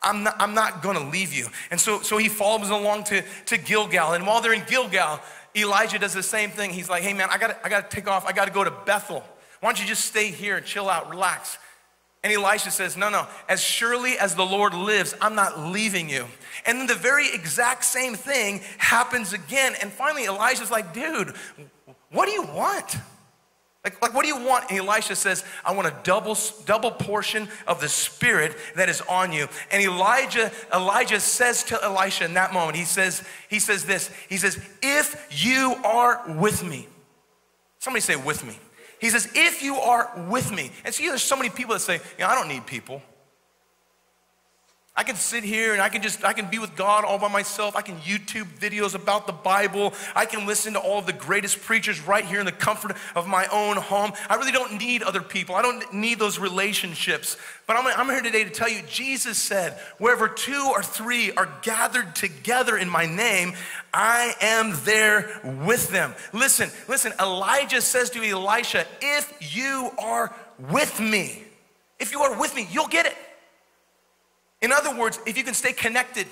[0.02, 1.48] I'm not, I'm not gonna leave you.
[1.72, 4.14] And so, so he follows along to, to Gilgal.
[4.14, 5.20] And while they're in Gilgal,
[5.56, 6.72] Elijah does the same thing.
[6.72, 8.26] He's like, hey man, I gotta, I gotta take off.
[8.26, 9.24] I gotta go to Bethel.
[9.60, 11.58] Why don't you just stay here and chill out, relax?
[12.24, 16.26] And Elisha says, No, no, as surely as the Lord lives, I'm not leaving you.
[16.66, 19.76] And then the very exact same thing happens again.
[19.82, 21.34] And finally, Elijah's like, Dude,
[22.12, 22.98] what do you want?
[23.84, 24.66] Like, like what do you want?
[24.70, 29.32] And Elisha says, I want a double, double portion of the spirit that is on
[29.32, 29.48] you.
[29.72, 34.38] And Elijah, Elijah says to Elisha in that moment, he says, he says this, he
[34.38, 36.88] says, if you are with me.
[37.80, 38.58] Somebody say with me.
[39.00, 40.72] He says, if you are with me.
[40.84, 43.02] And see, there's so many people that say, you know, I don't need people.
[45.00, 47.30] I can sit here and I can just, I can be with God all by
[47.30, 47.78] myself.
[47.78, 49.94] I can YouTube videos about the Bible.
[50.14, 53.26] I can listen to all of the greatest preachers right here in the comfort of
[53.26, 54.12] my own home.
[54.28, 55.56] I really don't need other people.
[55.56, 57.38] I don't need those relationships.
[57.66, 61.48] But I'm, I'm here today to tell you, Jesus said, wherever two or three are
[61.62, 63.54] gathered together in my name,
[63.94, 66.14] I am there with them.
[66.34, 70.36] Listen, listen, Elijah says to Elisha, if you are
[70.70, 71.42] with me,
[72.00, 73.16] if you are with me, you'll get it.
[74.62, 76.28] In other words, if you can stay connected,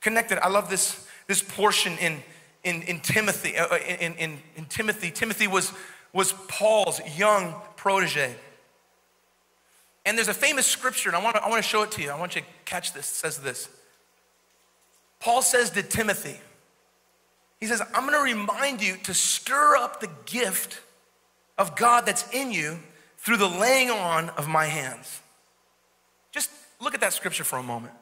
[0.00, 0.38] connected.
[0.44, 2.22] I love this, this portion in,
[2.64, 3.56] in, in Timothy.
[3.56, 5.72] Uh, uh in, in, in Timothy, Timothy was,
[6.12, 8.34] was Paul's young protege.
[10.04, 12.02] And there's a famous scripture, and I want to I want to show it to
[12.02, 12.10] you.
[12.10, 13.10] I want you to catch this.
[13.10, 13.68] It says this.
[15.20, 16.40] Paul says to Timothy,
[17.60, 20.80] he says, I'm going to remind you to stir up the gift
[21.58, 22.78] of God that's in you
[23.18, 25.19] through the laying on of my hands.
[26.80, 27.94] Look at that scripture for a moment.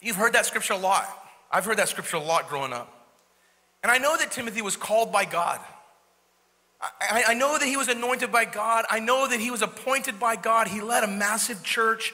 [0.00, 1.06] You've heard that scripture a lot.
[1.50, 2.92] I've heard that scripture a lot growing up.
[3.82, 5.60] And I know that Timothy was called by God.
[6.80, 8.84] I, I, know that he was anointed by God.
[8.90, 10.68] I know that he was appointed by God.
[10.68, 12.12] He led a massive church.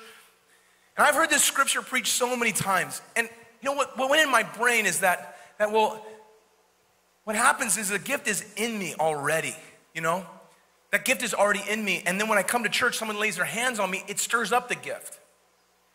[0.97, 3.03] And I've heard this scripture preached so many times.
[3.17, 3.29] And
[3.61, 6.07] you know what, what went in my brain is that, that well,
[7.25, 9.57] what happens is the gift is in me already,
[9.95, 10.27] you know?
[10.93, 12.03] That gift is already in me.
[12.07, 14.53] And then when I come to church, someone lays their hands on me, it stirs
[14.53, 15.19] up the gift.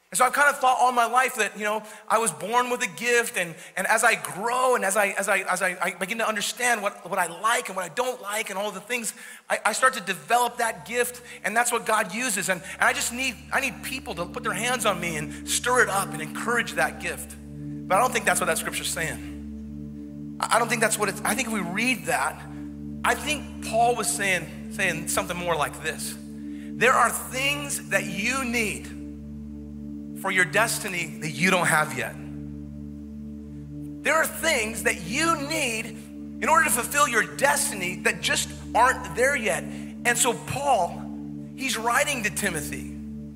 [0.09, 2.69] And so I've kind of thought all my life that, you know, I was born
[2.69, 5.77] with a gift, and, and as I grow and as I as I as I,
[5.81, 8.71] I begin to understand what, what I like and what I don't like and all
[8.71, 9.13] the things,
[9.49, 12.47] I, I start to develop that gift, and that's what God uses.
[12.47, 15.47] And, and I just need I need people to put their hands on me and
[15.47, 17.35] stir it up and encourage that gift.
[17.49, 20.37] But I don't think that's what that scripture's saying.
[20.39, 22.41] I don't think that's what it's I think if we read that,
[23.07, 28.43] I think Paul was saying, saying something more like this There are things that you
[28.43, 28.85] need
[30.21, 32.13] for your destiny that you don't have yet.
[34.03, 35.85] There are things that you need
[36.41, 39.63] in order to fulfill your destiny that just aren't there yet.
[39.63, 41.01] And so, Paul,
[41.55, 42.93] he's writing to Timothy,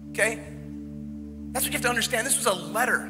[0.10, 0.44] okay?
[1.54, 2.28] That's what you have to understand.
[2.28, 3.10] This was a letter.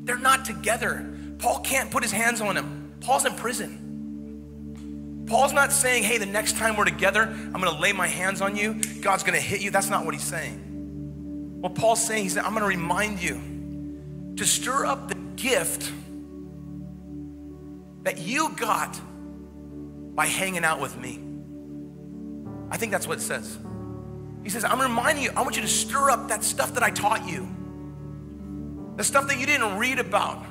[0.00, 1.14] They're not together.
[1.38, 2.94] Paul can't put his hands on him.
[3.02, 3.87] Paul's in prison.
[5.28, 8.56] Paul's not saying, hey, the next time we're together, I'm gonna lay my hands on
[8.56, 9.70] you, God's gonna hit you.
[9.70, 11.60] That's not what he's saying.
[11.60, 15.90] What Paul's saying, he said, I'm gonna remind you to stir up the gift
[18.04, 18.98] that you got
[20.14, 21.20] by hanging out with me.
[22.70, 23.58] I think that's what it says.
[24.44, 26.90] He says, I'm reminding you, I want you to stir up that stuff that I
[26.90, 27.48] taught you.
[28.98, 30.44] the stuff that you didn't read about.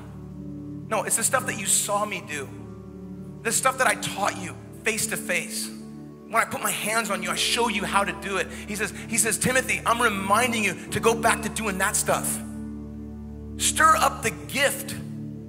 [0.89, 2.47] No, it's the stuff that you saw me do,
[3.43, 4.55] the stuff that I taught you
[4.87, 5.69] face to face.
[6.29, 8.47] When I put my hands on you, I show you how to do it.
[8.69, 12.41] He says, he says, Timothy, I'm reminding you to go back to doing that stuff.
[13.57, 14.95] Stir up the gift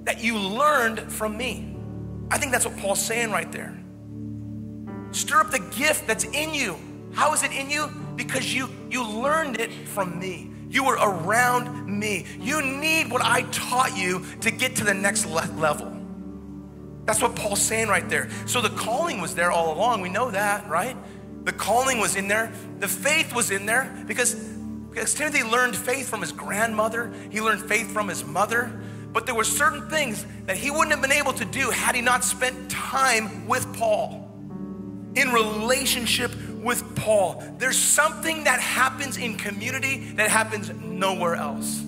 [0.03, 1.73] that you learned from me.
[2.29, 3.81] I think that's what Paul's saying right there.
[5.11, 6.77] Stir up the gift that's in you.
[7.13, 7.87] How is it in you?
[8.17, 10.51] Because you you learned it from me.
[10.69, 12.25] You were around me.
[12.41, 15.98] You need what I taught you to get to the next level.
[17.09, 18.29] That's what Paul's saying right there.
[18.45, 20.01] So the calling was there all along.
[20.01, 20.95] We know that, right?
[21.43, 22.51] The calling was in there.
[22.77, 27.11] The faith was in there because, because Timothy learned faith from his grandmother.
[27.31, 28.71] He learned faith from his mother.
[29.11, 32.01] But there were certain things that he wouldn't have been able to do had he
[32.03, 34.29] not spent time with Paul,
[35.15, 36.31] in relationship
[36.61, 37.43] with Paul.
[37.57, 41.83] There's something that happens in community that happens nowhere else.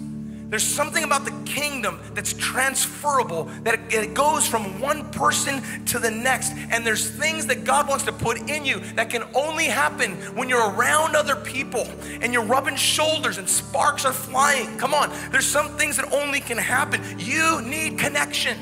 [0.51, 6.11] There's something about the kingdom that's transferable, that it goes from one person to the
[6.11, 6.51] next.
[6.71, 10.49] And there's things that God wants to put in you that can only happen when
[10.49, 11.87] you're around other people
[12.19, 14.77] and you're rubbing shoulders and sparks are flying.
[14.77, 17.01] Come on, there's some things that only can happen.
[17.17, 18.57] You need connection,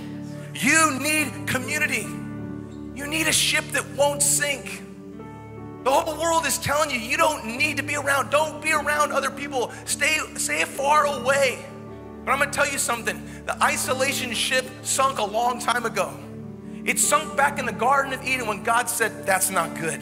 [0.53, 2.05] you need community,
[2.95, 4.83] you need a ship that won't sink.
[5.83, 8.29] The whole world is telling you you don't need to be around.
[8.29, 9.71] Don't be around other people.
[9.85, 11.65] Stay, stay far away.
[12.30, 16.13] But I'm gonna tell you something the isolation ship sunk a long time ago.
[16.86, 19.99] It sunk back in the Garden of Eden when God said, That's not good.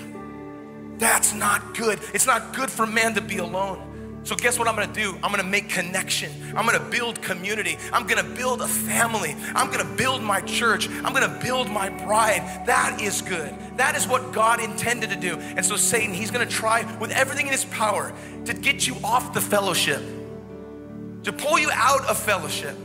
[0.97, 2.01] That's not good.
[2.13, 4.19] It's not good for man to be alone.
[4.25, 5.17] So, guess what I'm gonna do?
[5.23, 6.29] I'm gonna make connection.
[6.53, 7.77] I'm gonna build community.
[7.93, 9.33] I'm gonna build a family.
[9.55, 10.89] I'm gonna build my church.
[10.89, 12.41] I'm gonna build my bride.
[12.65, 13.55] That is good.
[13.77, 15.37] That is what God intended to do.
[15.55, 18.11] And so, Satan, he's gonna try with everything in his power
[18.43, 20.01] to get you off the fellowship
[21.27, 22.75] to pull you out of fellowship.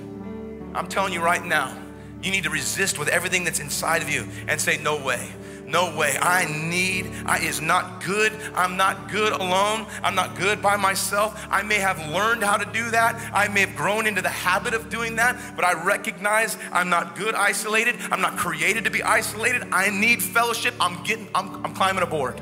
[0.74, 1.76] I'm telling you right now,
[2.22, 5.30] you need to resist with everything that's inside of you and say, No way.
[5.66, 6.18] No way.
[6.20, 8.32] I need, I is not good.
[8.54, 9.86] I'm not good alone.
[10.02, 11.46] I'm not good by myself.
[11.50, 13.16] I may have learned how to do that.
[13.32, 17.16] I may have grown into the habit of doing that, but I recognize I'm not
[17.16, 17.96] good isolated.
[18.10, 19.62] I'm not created to be isolated.
[19.72, 20.74] I need fellowship.
[20.78, 22.38] I'm getting, I'm, I'm climbing aboard.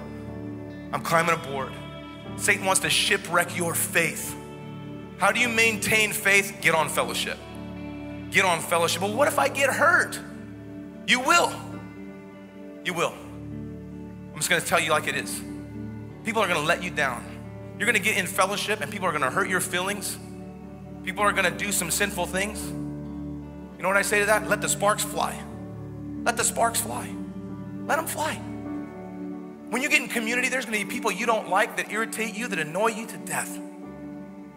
[0.93, 1.73] I'm climbing aboard.
[2.37, 4.35] Satan wants to shipwreck your faith.
[5.21, 6.57] How do you maintain faith?
[6.63, 7.37] Get on fellowship.
[8.31, 9.03] Get on fellowship.
[9.03, 10.19] Well, what if I get hurt?
[11.07, 11.53] You will.
[12.87, 13.13] You will.
[13.13, 15.43] I'm just gonna tell you like it is.
[16.25, 17.23] People are gonna let you down.
[17.79, 20.17] You're gonna get in fellowship and people are gonna hurt your feelings.
[21.05, 22.67] People are gonna do some sinful things.
[22.67, 24.49] You know what I say to that?
[24.49, 25.39] Let the sparks fly.
[26.25, 27.15] Let the sparks fly.
[27.85, 28.37] Let them fly.
[29.69, 32.49] When you get in community, there's gonna be people you don't like that irritate you,
[32.49, 33.59] that annoy you to death.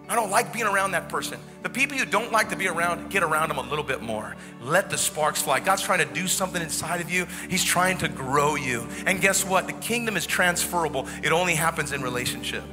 [0.10, 1.40] I don't like being around that person.
[1.62, 4.36] The people you don't like to be around, get around them a little bit more.
[4.62, 5.62] Let the sparks fly.
[5.62, 8.88] God's trying to do something inside of you, He's trying to grow you.
[9.06, 9.68] And guess what?
[9.68, 12.64] The kingdom is transferable, it only happens in relationship.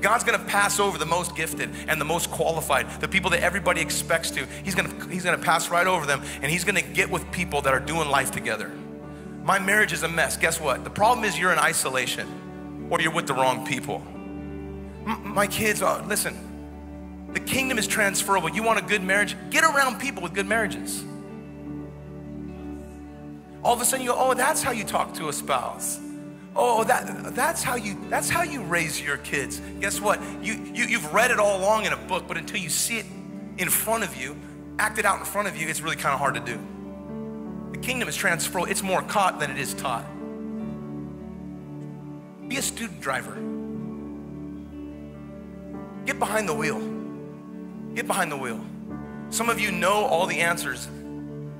[0.00, 3.80] God's gonna pass over the most gifted and the most qualified, the people that everybody
[3.80, 4.46] expects to.
[4.64, 7.74] He's gonna, he's gonna pass right over them and He's gonna get with people that
[7.74, 8.72] are doing life together.
[9.44, 10.36] My marriage is a mess.
[10.36, 10.84] Guess what?
[10.84, 14.02] The problem is you're in isolation or you're with the wrong people
[15.06, 16.36] my kids, are, listen,
[17.32, 18.50] the kingdom is transferable.
[18.50, 19.36] You want a good marriage?
[19.50, 21.04] Get around people with good marriages.
[23.62, 26.00] All of a sudden you go, oh, that's how you talk to a spouse.
[26.56, 29.60] Oh, that, that's, how you, that's how you raise your kids.
[29.80, 30.20] Guess what?
[30.42, 33.06] You, you, you've read it all along in a book, but until you see it
[33.58, 34.36] in front of you,
[34.78, 36.58] acted out in front of you, it's really kind of hard to do.
[37.72, 38.68] The kingdom is transferable.
[38.68, 40.04] It's more caught than it is taught.
[42.48, 43.49] Be a student driver.
[46.10, 46.80] Get behind the wheel.
[47.94, 48.60] Get behind the wheel.
[49.30, 50.88] Some of you know all the answers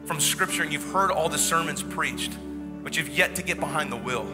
[0.07, 2.37] from Scripture and you've heard all the sermons preached,
[2.83, 4.27] but you've yet to get behind the wheel.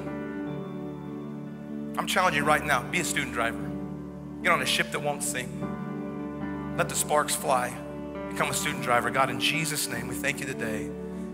[1.99, 3.61] I'm challenging you right now be a student driver.
[4.43, 5.51] Get on a ship that won't sink.
[6.79, 7.77] Let the sparks fly.
[8.31, 9.11] Become a student driver.
[9.11, 10.89] God, in Jesus' name, we thank you today.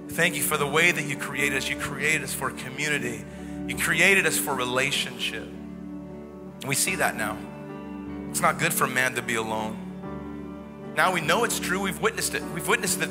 [0.09, 1.68] Thank you for the way that you created us.
[1.68, 3.24] You created us for community,
[3.68, 5.47] you created us for relationship.
[6.66, 7.39] We see that now.
[8.33, 9.76] It's not good for man to be alone.
[10.97, 11.83] Now we know it's true.
[11.83, 12.43] We've witnessed it.
[12.55, 13.11] We've witnessed that.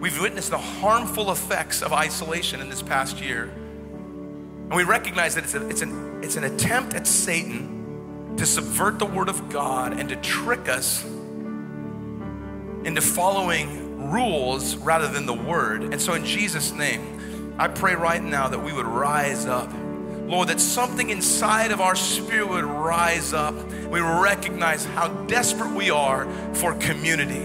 [0.00, 3.42] We've witnessed the harmful effects of isolation in this past year.
[3.42, 8.98] And we recognize that it's, a, it's, an, it's an attempt at Satan to subvert
[8.98, 15.82] the word of God and to trick us into following rules rather than the word.
[15.82, 19.70] And so, in Jesus' name, I pray right now that we would rise up
[20.32, 23.54] Lord, that something inside of our spirit would rise up.
[23.90, 27.44] We recognize how desperate we are for community,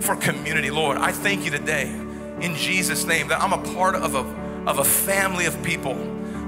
[0.00, 0.70] for community.
[0.70, 1.90] Lord, I thank you today
[2.40, 4.20] in Jesus' name that I'm a part of a,
[4.66, 5.92] of a family of people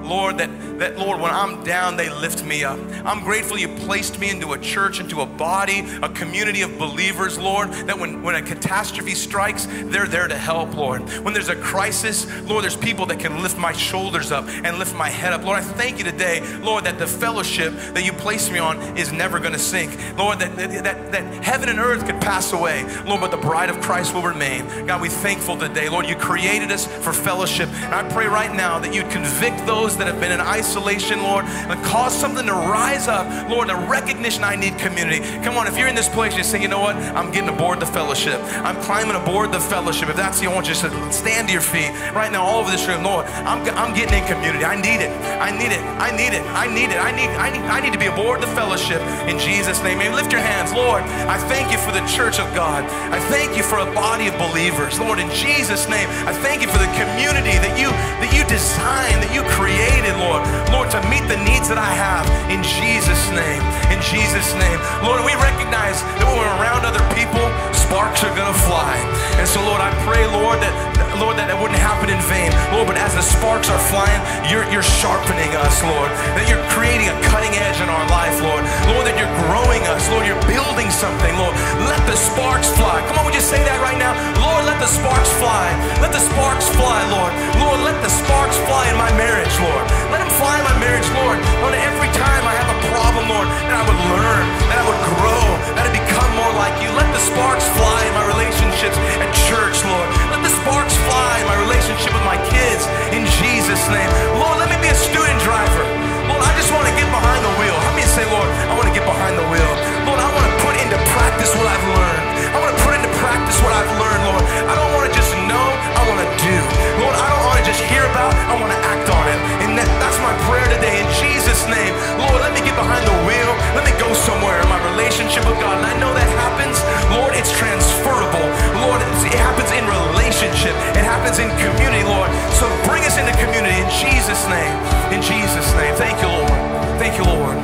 [0.04, 2.78] Lord, that, that, Lord, when I'm down, they lift me up.
[3.04, 7.38] I'm grateful you placed me into a church, into a body, a community of believers,
[7.38, 11.02] Lord, that when, when a catastrophe strikes, they're there to help, Lord.
[11.24, 14.94] When there's a crisis, Lord, there's people that can lift my shoulders up and lift
[14.94, 15.44] my head up.
[15.44, 19.12] Lord, I thank you today, Lord, that the fellowship that you placed me on is
[19.12, 19.96] never going to sink.
[20.18, 23.80] Lord, that, that, that, heaven and earth could pass away, Lord, but the bride of
[23.80, 24.86] Christ will remain.
[24.86, 25.88] God, we thankful today.
[25.88, 27.68] Lord, you created us for fellowship.
[27.68, 31.22] And I pray right now that you'd convict those those that have been in isolation,
[31.22, 35.20] Lord, and cause something to rise up, Lord, a recognition I need community.
[35.42, 36.96] Come on, if you're in this place, you say, you know what?
[36.96, 38.40] I'm getting aboard the fellowship.
[38.66, 40.08] I'm climbing aboard the fellowship.
[40.08, 42.70] If that's you, I want you to stand to your feet right now, all over
[42.70, 43.04] this room.
[43.04, 44.64] Lord, I'm, I'm getting in community.
[44.64, 45.10] I need it.
[45.38, 45.82] I need it.
[46.00, 46.42] I need it.
[46.42, 46.98] I need it.
[46.98, 49.98] I need, I need, I need to be aboard the fellowship in Jesus' name.
[49.98, 50.72] Maybe lift your hands.
[50.72, 52.84] Lord, I thank you for the church of God.
[53.12, 54.98] I thank you for a body of believers.
[54.98, 57.90] Lord, in Jesus' name, I thank you for the community that you
[58.20, 60.40] that you designed, that you created created, Lord.
[60.72, 63.60] Lord, to meet the needs that I have in Jesus' name.
[63.92, 64.80] In Jesus' name.
[65.04, 67.44] Lord, we recognize that when we're around other people,
[67.76, 68.96] sparks are gonna fly.
[69.36, 72.50] And so, Lord, I pray, Lord, that Lord, that it wouldn't happen in vain.
[72.74, 76.10] Lord, but as the sparks are flying, you're, you're sharpening us, Lord.
[76.34, 78.62] That you're creating a cutting edge in our life, Lord.
[78.90, 80.06] Lord, that you're growing us.
[80.10, 81.54] Lord, you're building something, Lord.
[81.86, 83.02] Let the sparks fly.
[83.06, 84.12] Come on, would you say that right now?
[84.42, 85.70] Lord, let the sparks fly.
[86.02, 87.32] Let the sparks fly, Lord.
[87.62, 89.84] Lord, let the sparks fly in my marriage, Lord.
[90.10, 91.38] Let them fly in my marriage, Lord.
[91.62, 95.02] Lord, every time I have a problem, Lord, that I would learn, that I would
[95.16, 95.44] grow,
[95.78, 96.90] that I'd become more like you.
[96.92, 100.08] Let the sparks fly in my relationships at church, Lord.
[100.32, 104.10] Let the sparks fly in my relationship with my kids in Jesus' name.
[104.36, 105.84] Lord, let me be a student driver.
[106.28, 107.76] Lord, I just want to get behind the wheel.
[107.76, 109.72] How many say, Lord, I want to get behind the wheel?
[110.08, 112.24] Lord, I want to put into practice what I've learned.
[112.52, 114.44] I want to put into practice what I've learned, Lord.
[114.70, 115.66] I don't want to just know,
[115.98, 116.54] I want to do.
[117.02, 119.38] Lord, I don't want to just hear about, I want to act on it.
[119.66, 121.90] And that, that's my prayer today in Jesus' name.
[122.14, 123.50] Lord, let me get behind the wheel.
[123.74, 125.82] Let me go somewhere in my relationship with God.
[125.82, 126.78] And I know that happens.
[127.10, 128.46] Lord, it's transferable.
[128.86, 130.78] Lord, it happens in relationship.
[130.94, 132.30] It happens in community, Lord.
[132.54, 134.74] So bring us into community in Jesus' name.
[135.10, 135.90] In Jesus' name.
[135.98, 136.54] Thank you, Lord.
[137.02, 137.58] Thank you, Lord.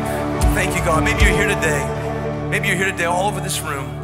[0.58, 1.06] Thank you, God.
[1.06, 1.86] Maybe you're here today.
[2.50, 3.99] Maybe you're here today all over this room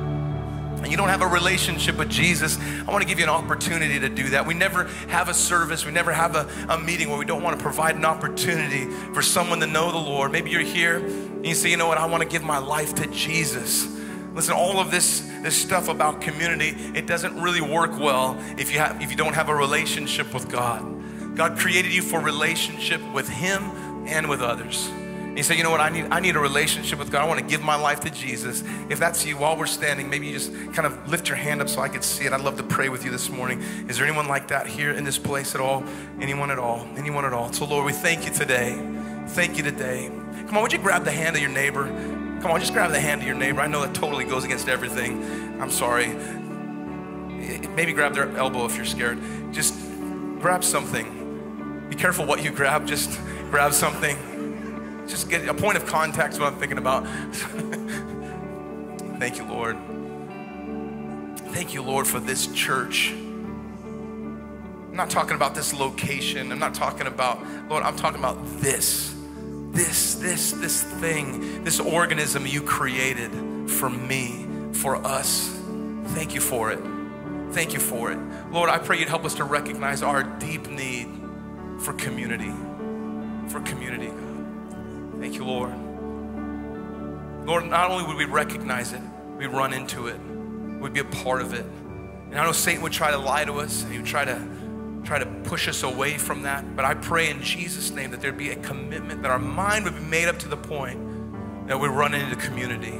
[0.86, 3.98] and you don't have a relationship with Jesus, I want to give you an opportunity
[3.98, 4.46] to do that.
[4.46, 7.58] We never have a service, we never have a, a meeting where we don't want
[7.58, 10.30] to provide an opportunity for someone to know the Lord.
[10.30, 12.94] Maybe you're here and you say, you know what, I want to give my life
[12.94, 13.88] to Jesus.
[14.32, 18.78] Listen, all of this, this stuff about community, it doesn't really work well if you,
[18.78, 21.36] have, if you don't have a relationship with God.
[21.36, 23.72] God created you for relationship with Him
[24.06, 24.88] and with others.
[25.36, 27.20] You say, you know what, I need, I need a relationship with God.
[27.20, 28.64] I want to give my life to Jesus.
[28.88, 31.68] If that's you, while we're standing, maybe you just kind of lift your hand up
[31.68, 32.32] so I could see it.
[32.32, 33.60] I'd love to pray with you this morning.
[33.86, 35.84] Is there anyone like that here in this place at all?
[36.22, 36.88] Anyone at all?
[36.96, 37.52] Anyone at all?
[37.52, 38.82] So, Lord, we thank you today.
[39.28, 40.10] Thank you today.
[40.46, 41.84] Come on, would you grab the hand of your neighbor?
[42.40, 43.60] Come on, just grab the hand of your neighbor.
[43.60, 45.60] I know that totally goes against everything.
[45.60, 46.14] I'm sorry.
[47.74, 49.18] Maybe grab their elbow if you're scared.
[49.52, 49.74] Just
[50.40, 51.86] grab something.
[51.90, 52.86] Be careful what you grab.
[52.86, 53.20] Just
[53.50, 54.16] grab something
[55.06, 57.06] just get a point of contact what I'm thinking about.
[59.18, 59.76] Thank you, Lord.
[61.52, 63.12] Thank you, Lord, for this church.
[63.12, 66.52] I'm not talking about this location.
[66.52, 67.38] I'm not talking about,
[67.68, 69.14] Lord, I'm talking about this.
[69.70, 73.30] This, this, this thing, this organism you created
[73.70, 75.48] for me, for us.
[76.08, 76.80] Thank you for it.
[77.52, 78.18] Thank you for it.
[78.50, 81.08] Lord, I pray you'd help us to recognize our deep need
[81.80, 82.52] for community.
[83.48, 84.10] For community.
[85.18, 85.74] Thank you, Lord.
[87.46, 89.00] Lord, not only would we recognize it,
[89.38, 90.18] we'd run into it,
[90.80, 91.64] we'd be a part of it.
[92.30, 94.48] And I know Satan would try to lie to us and he would try to
[95.04, 96.74] try to push us away from that.
[96.74, 99.94] But I pray in Jesus' name that there'd be a commitment, that our mind would
[99.94, 100.98] be made up to the point
[101.68, 102.98] that we run into community,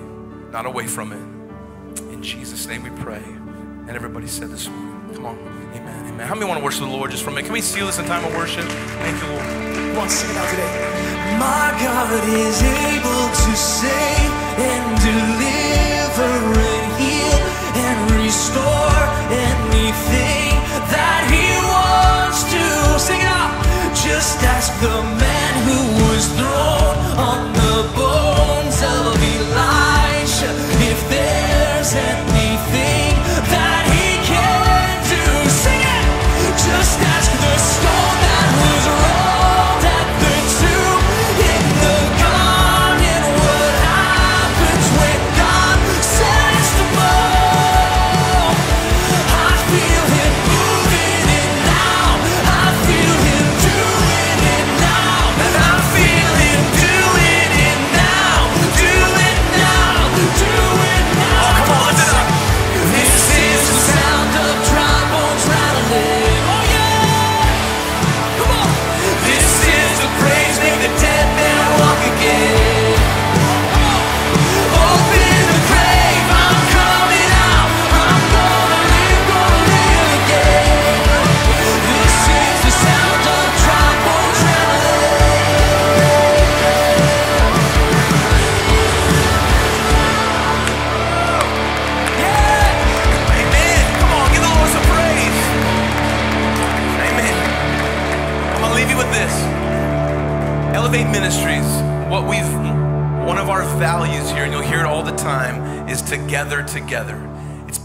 [0.53, 2.03] not away from it.
[2.13, 3.23] In Jesus' name we pray.
[3.25, 4.96] And everybody said this morning.
[5.17, 5.39] Come on.
[5.73, 6.13] Amen.
[6.13, 6.27] Amen.
[6.29, 7.47] How many want to worship the Lord just for a minute?
[7.47, 8.65] Can we seal this in time of worship?
[9.01, 9.47] Thank you, Lord.
[9.97, 10.69] Come on, sing it out today.
[11.41, 17.41] My God is able to save and deliver and heal
[17.81, 19.01] and restore
[19.33, 20.53] anything
[20.93, 22.65] that He wants to.
[23.01, 23.57] Sing it out.
[23.97, 25.81] Just ask the man who
[26.13, 26.56] was thrown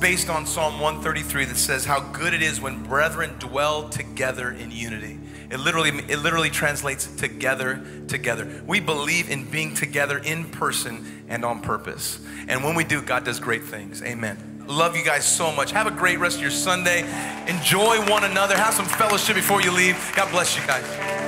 [0.02, 4.72] based on Psalm 133 that says how good it is when brethren dwell together in
[4.72, 5.20] unity.
[5.52, 8.64] It literally, it literally translates together, together.
[8.66, 12.20] We believe in being together in person and on purpose.
[12.48, 14.02] And when we do, God does great things.
[14.02, 14.66] Amen.
[14.68, 15.72] Love you guys so much.
[15.72, 17.02] Have a great rest of your Sunday.
[17.48, 18.58] Enjoy one another.
[18.58, 19.98] Have some fellowship before you leave.
[20.16, 21.21] God bless you guys.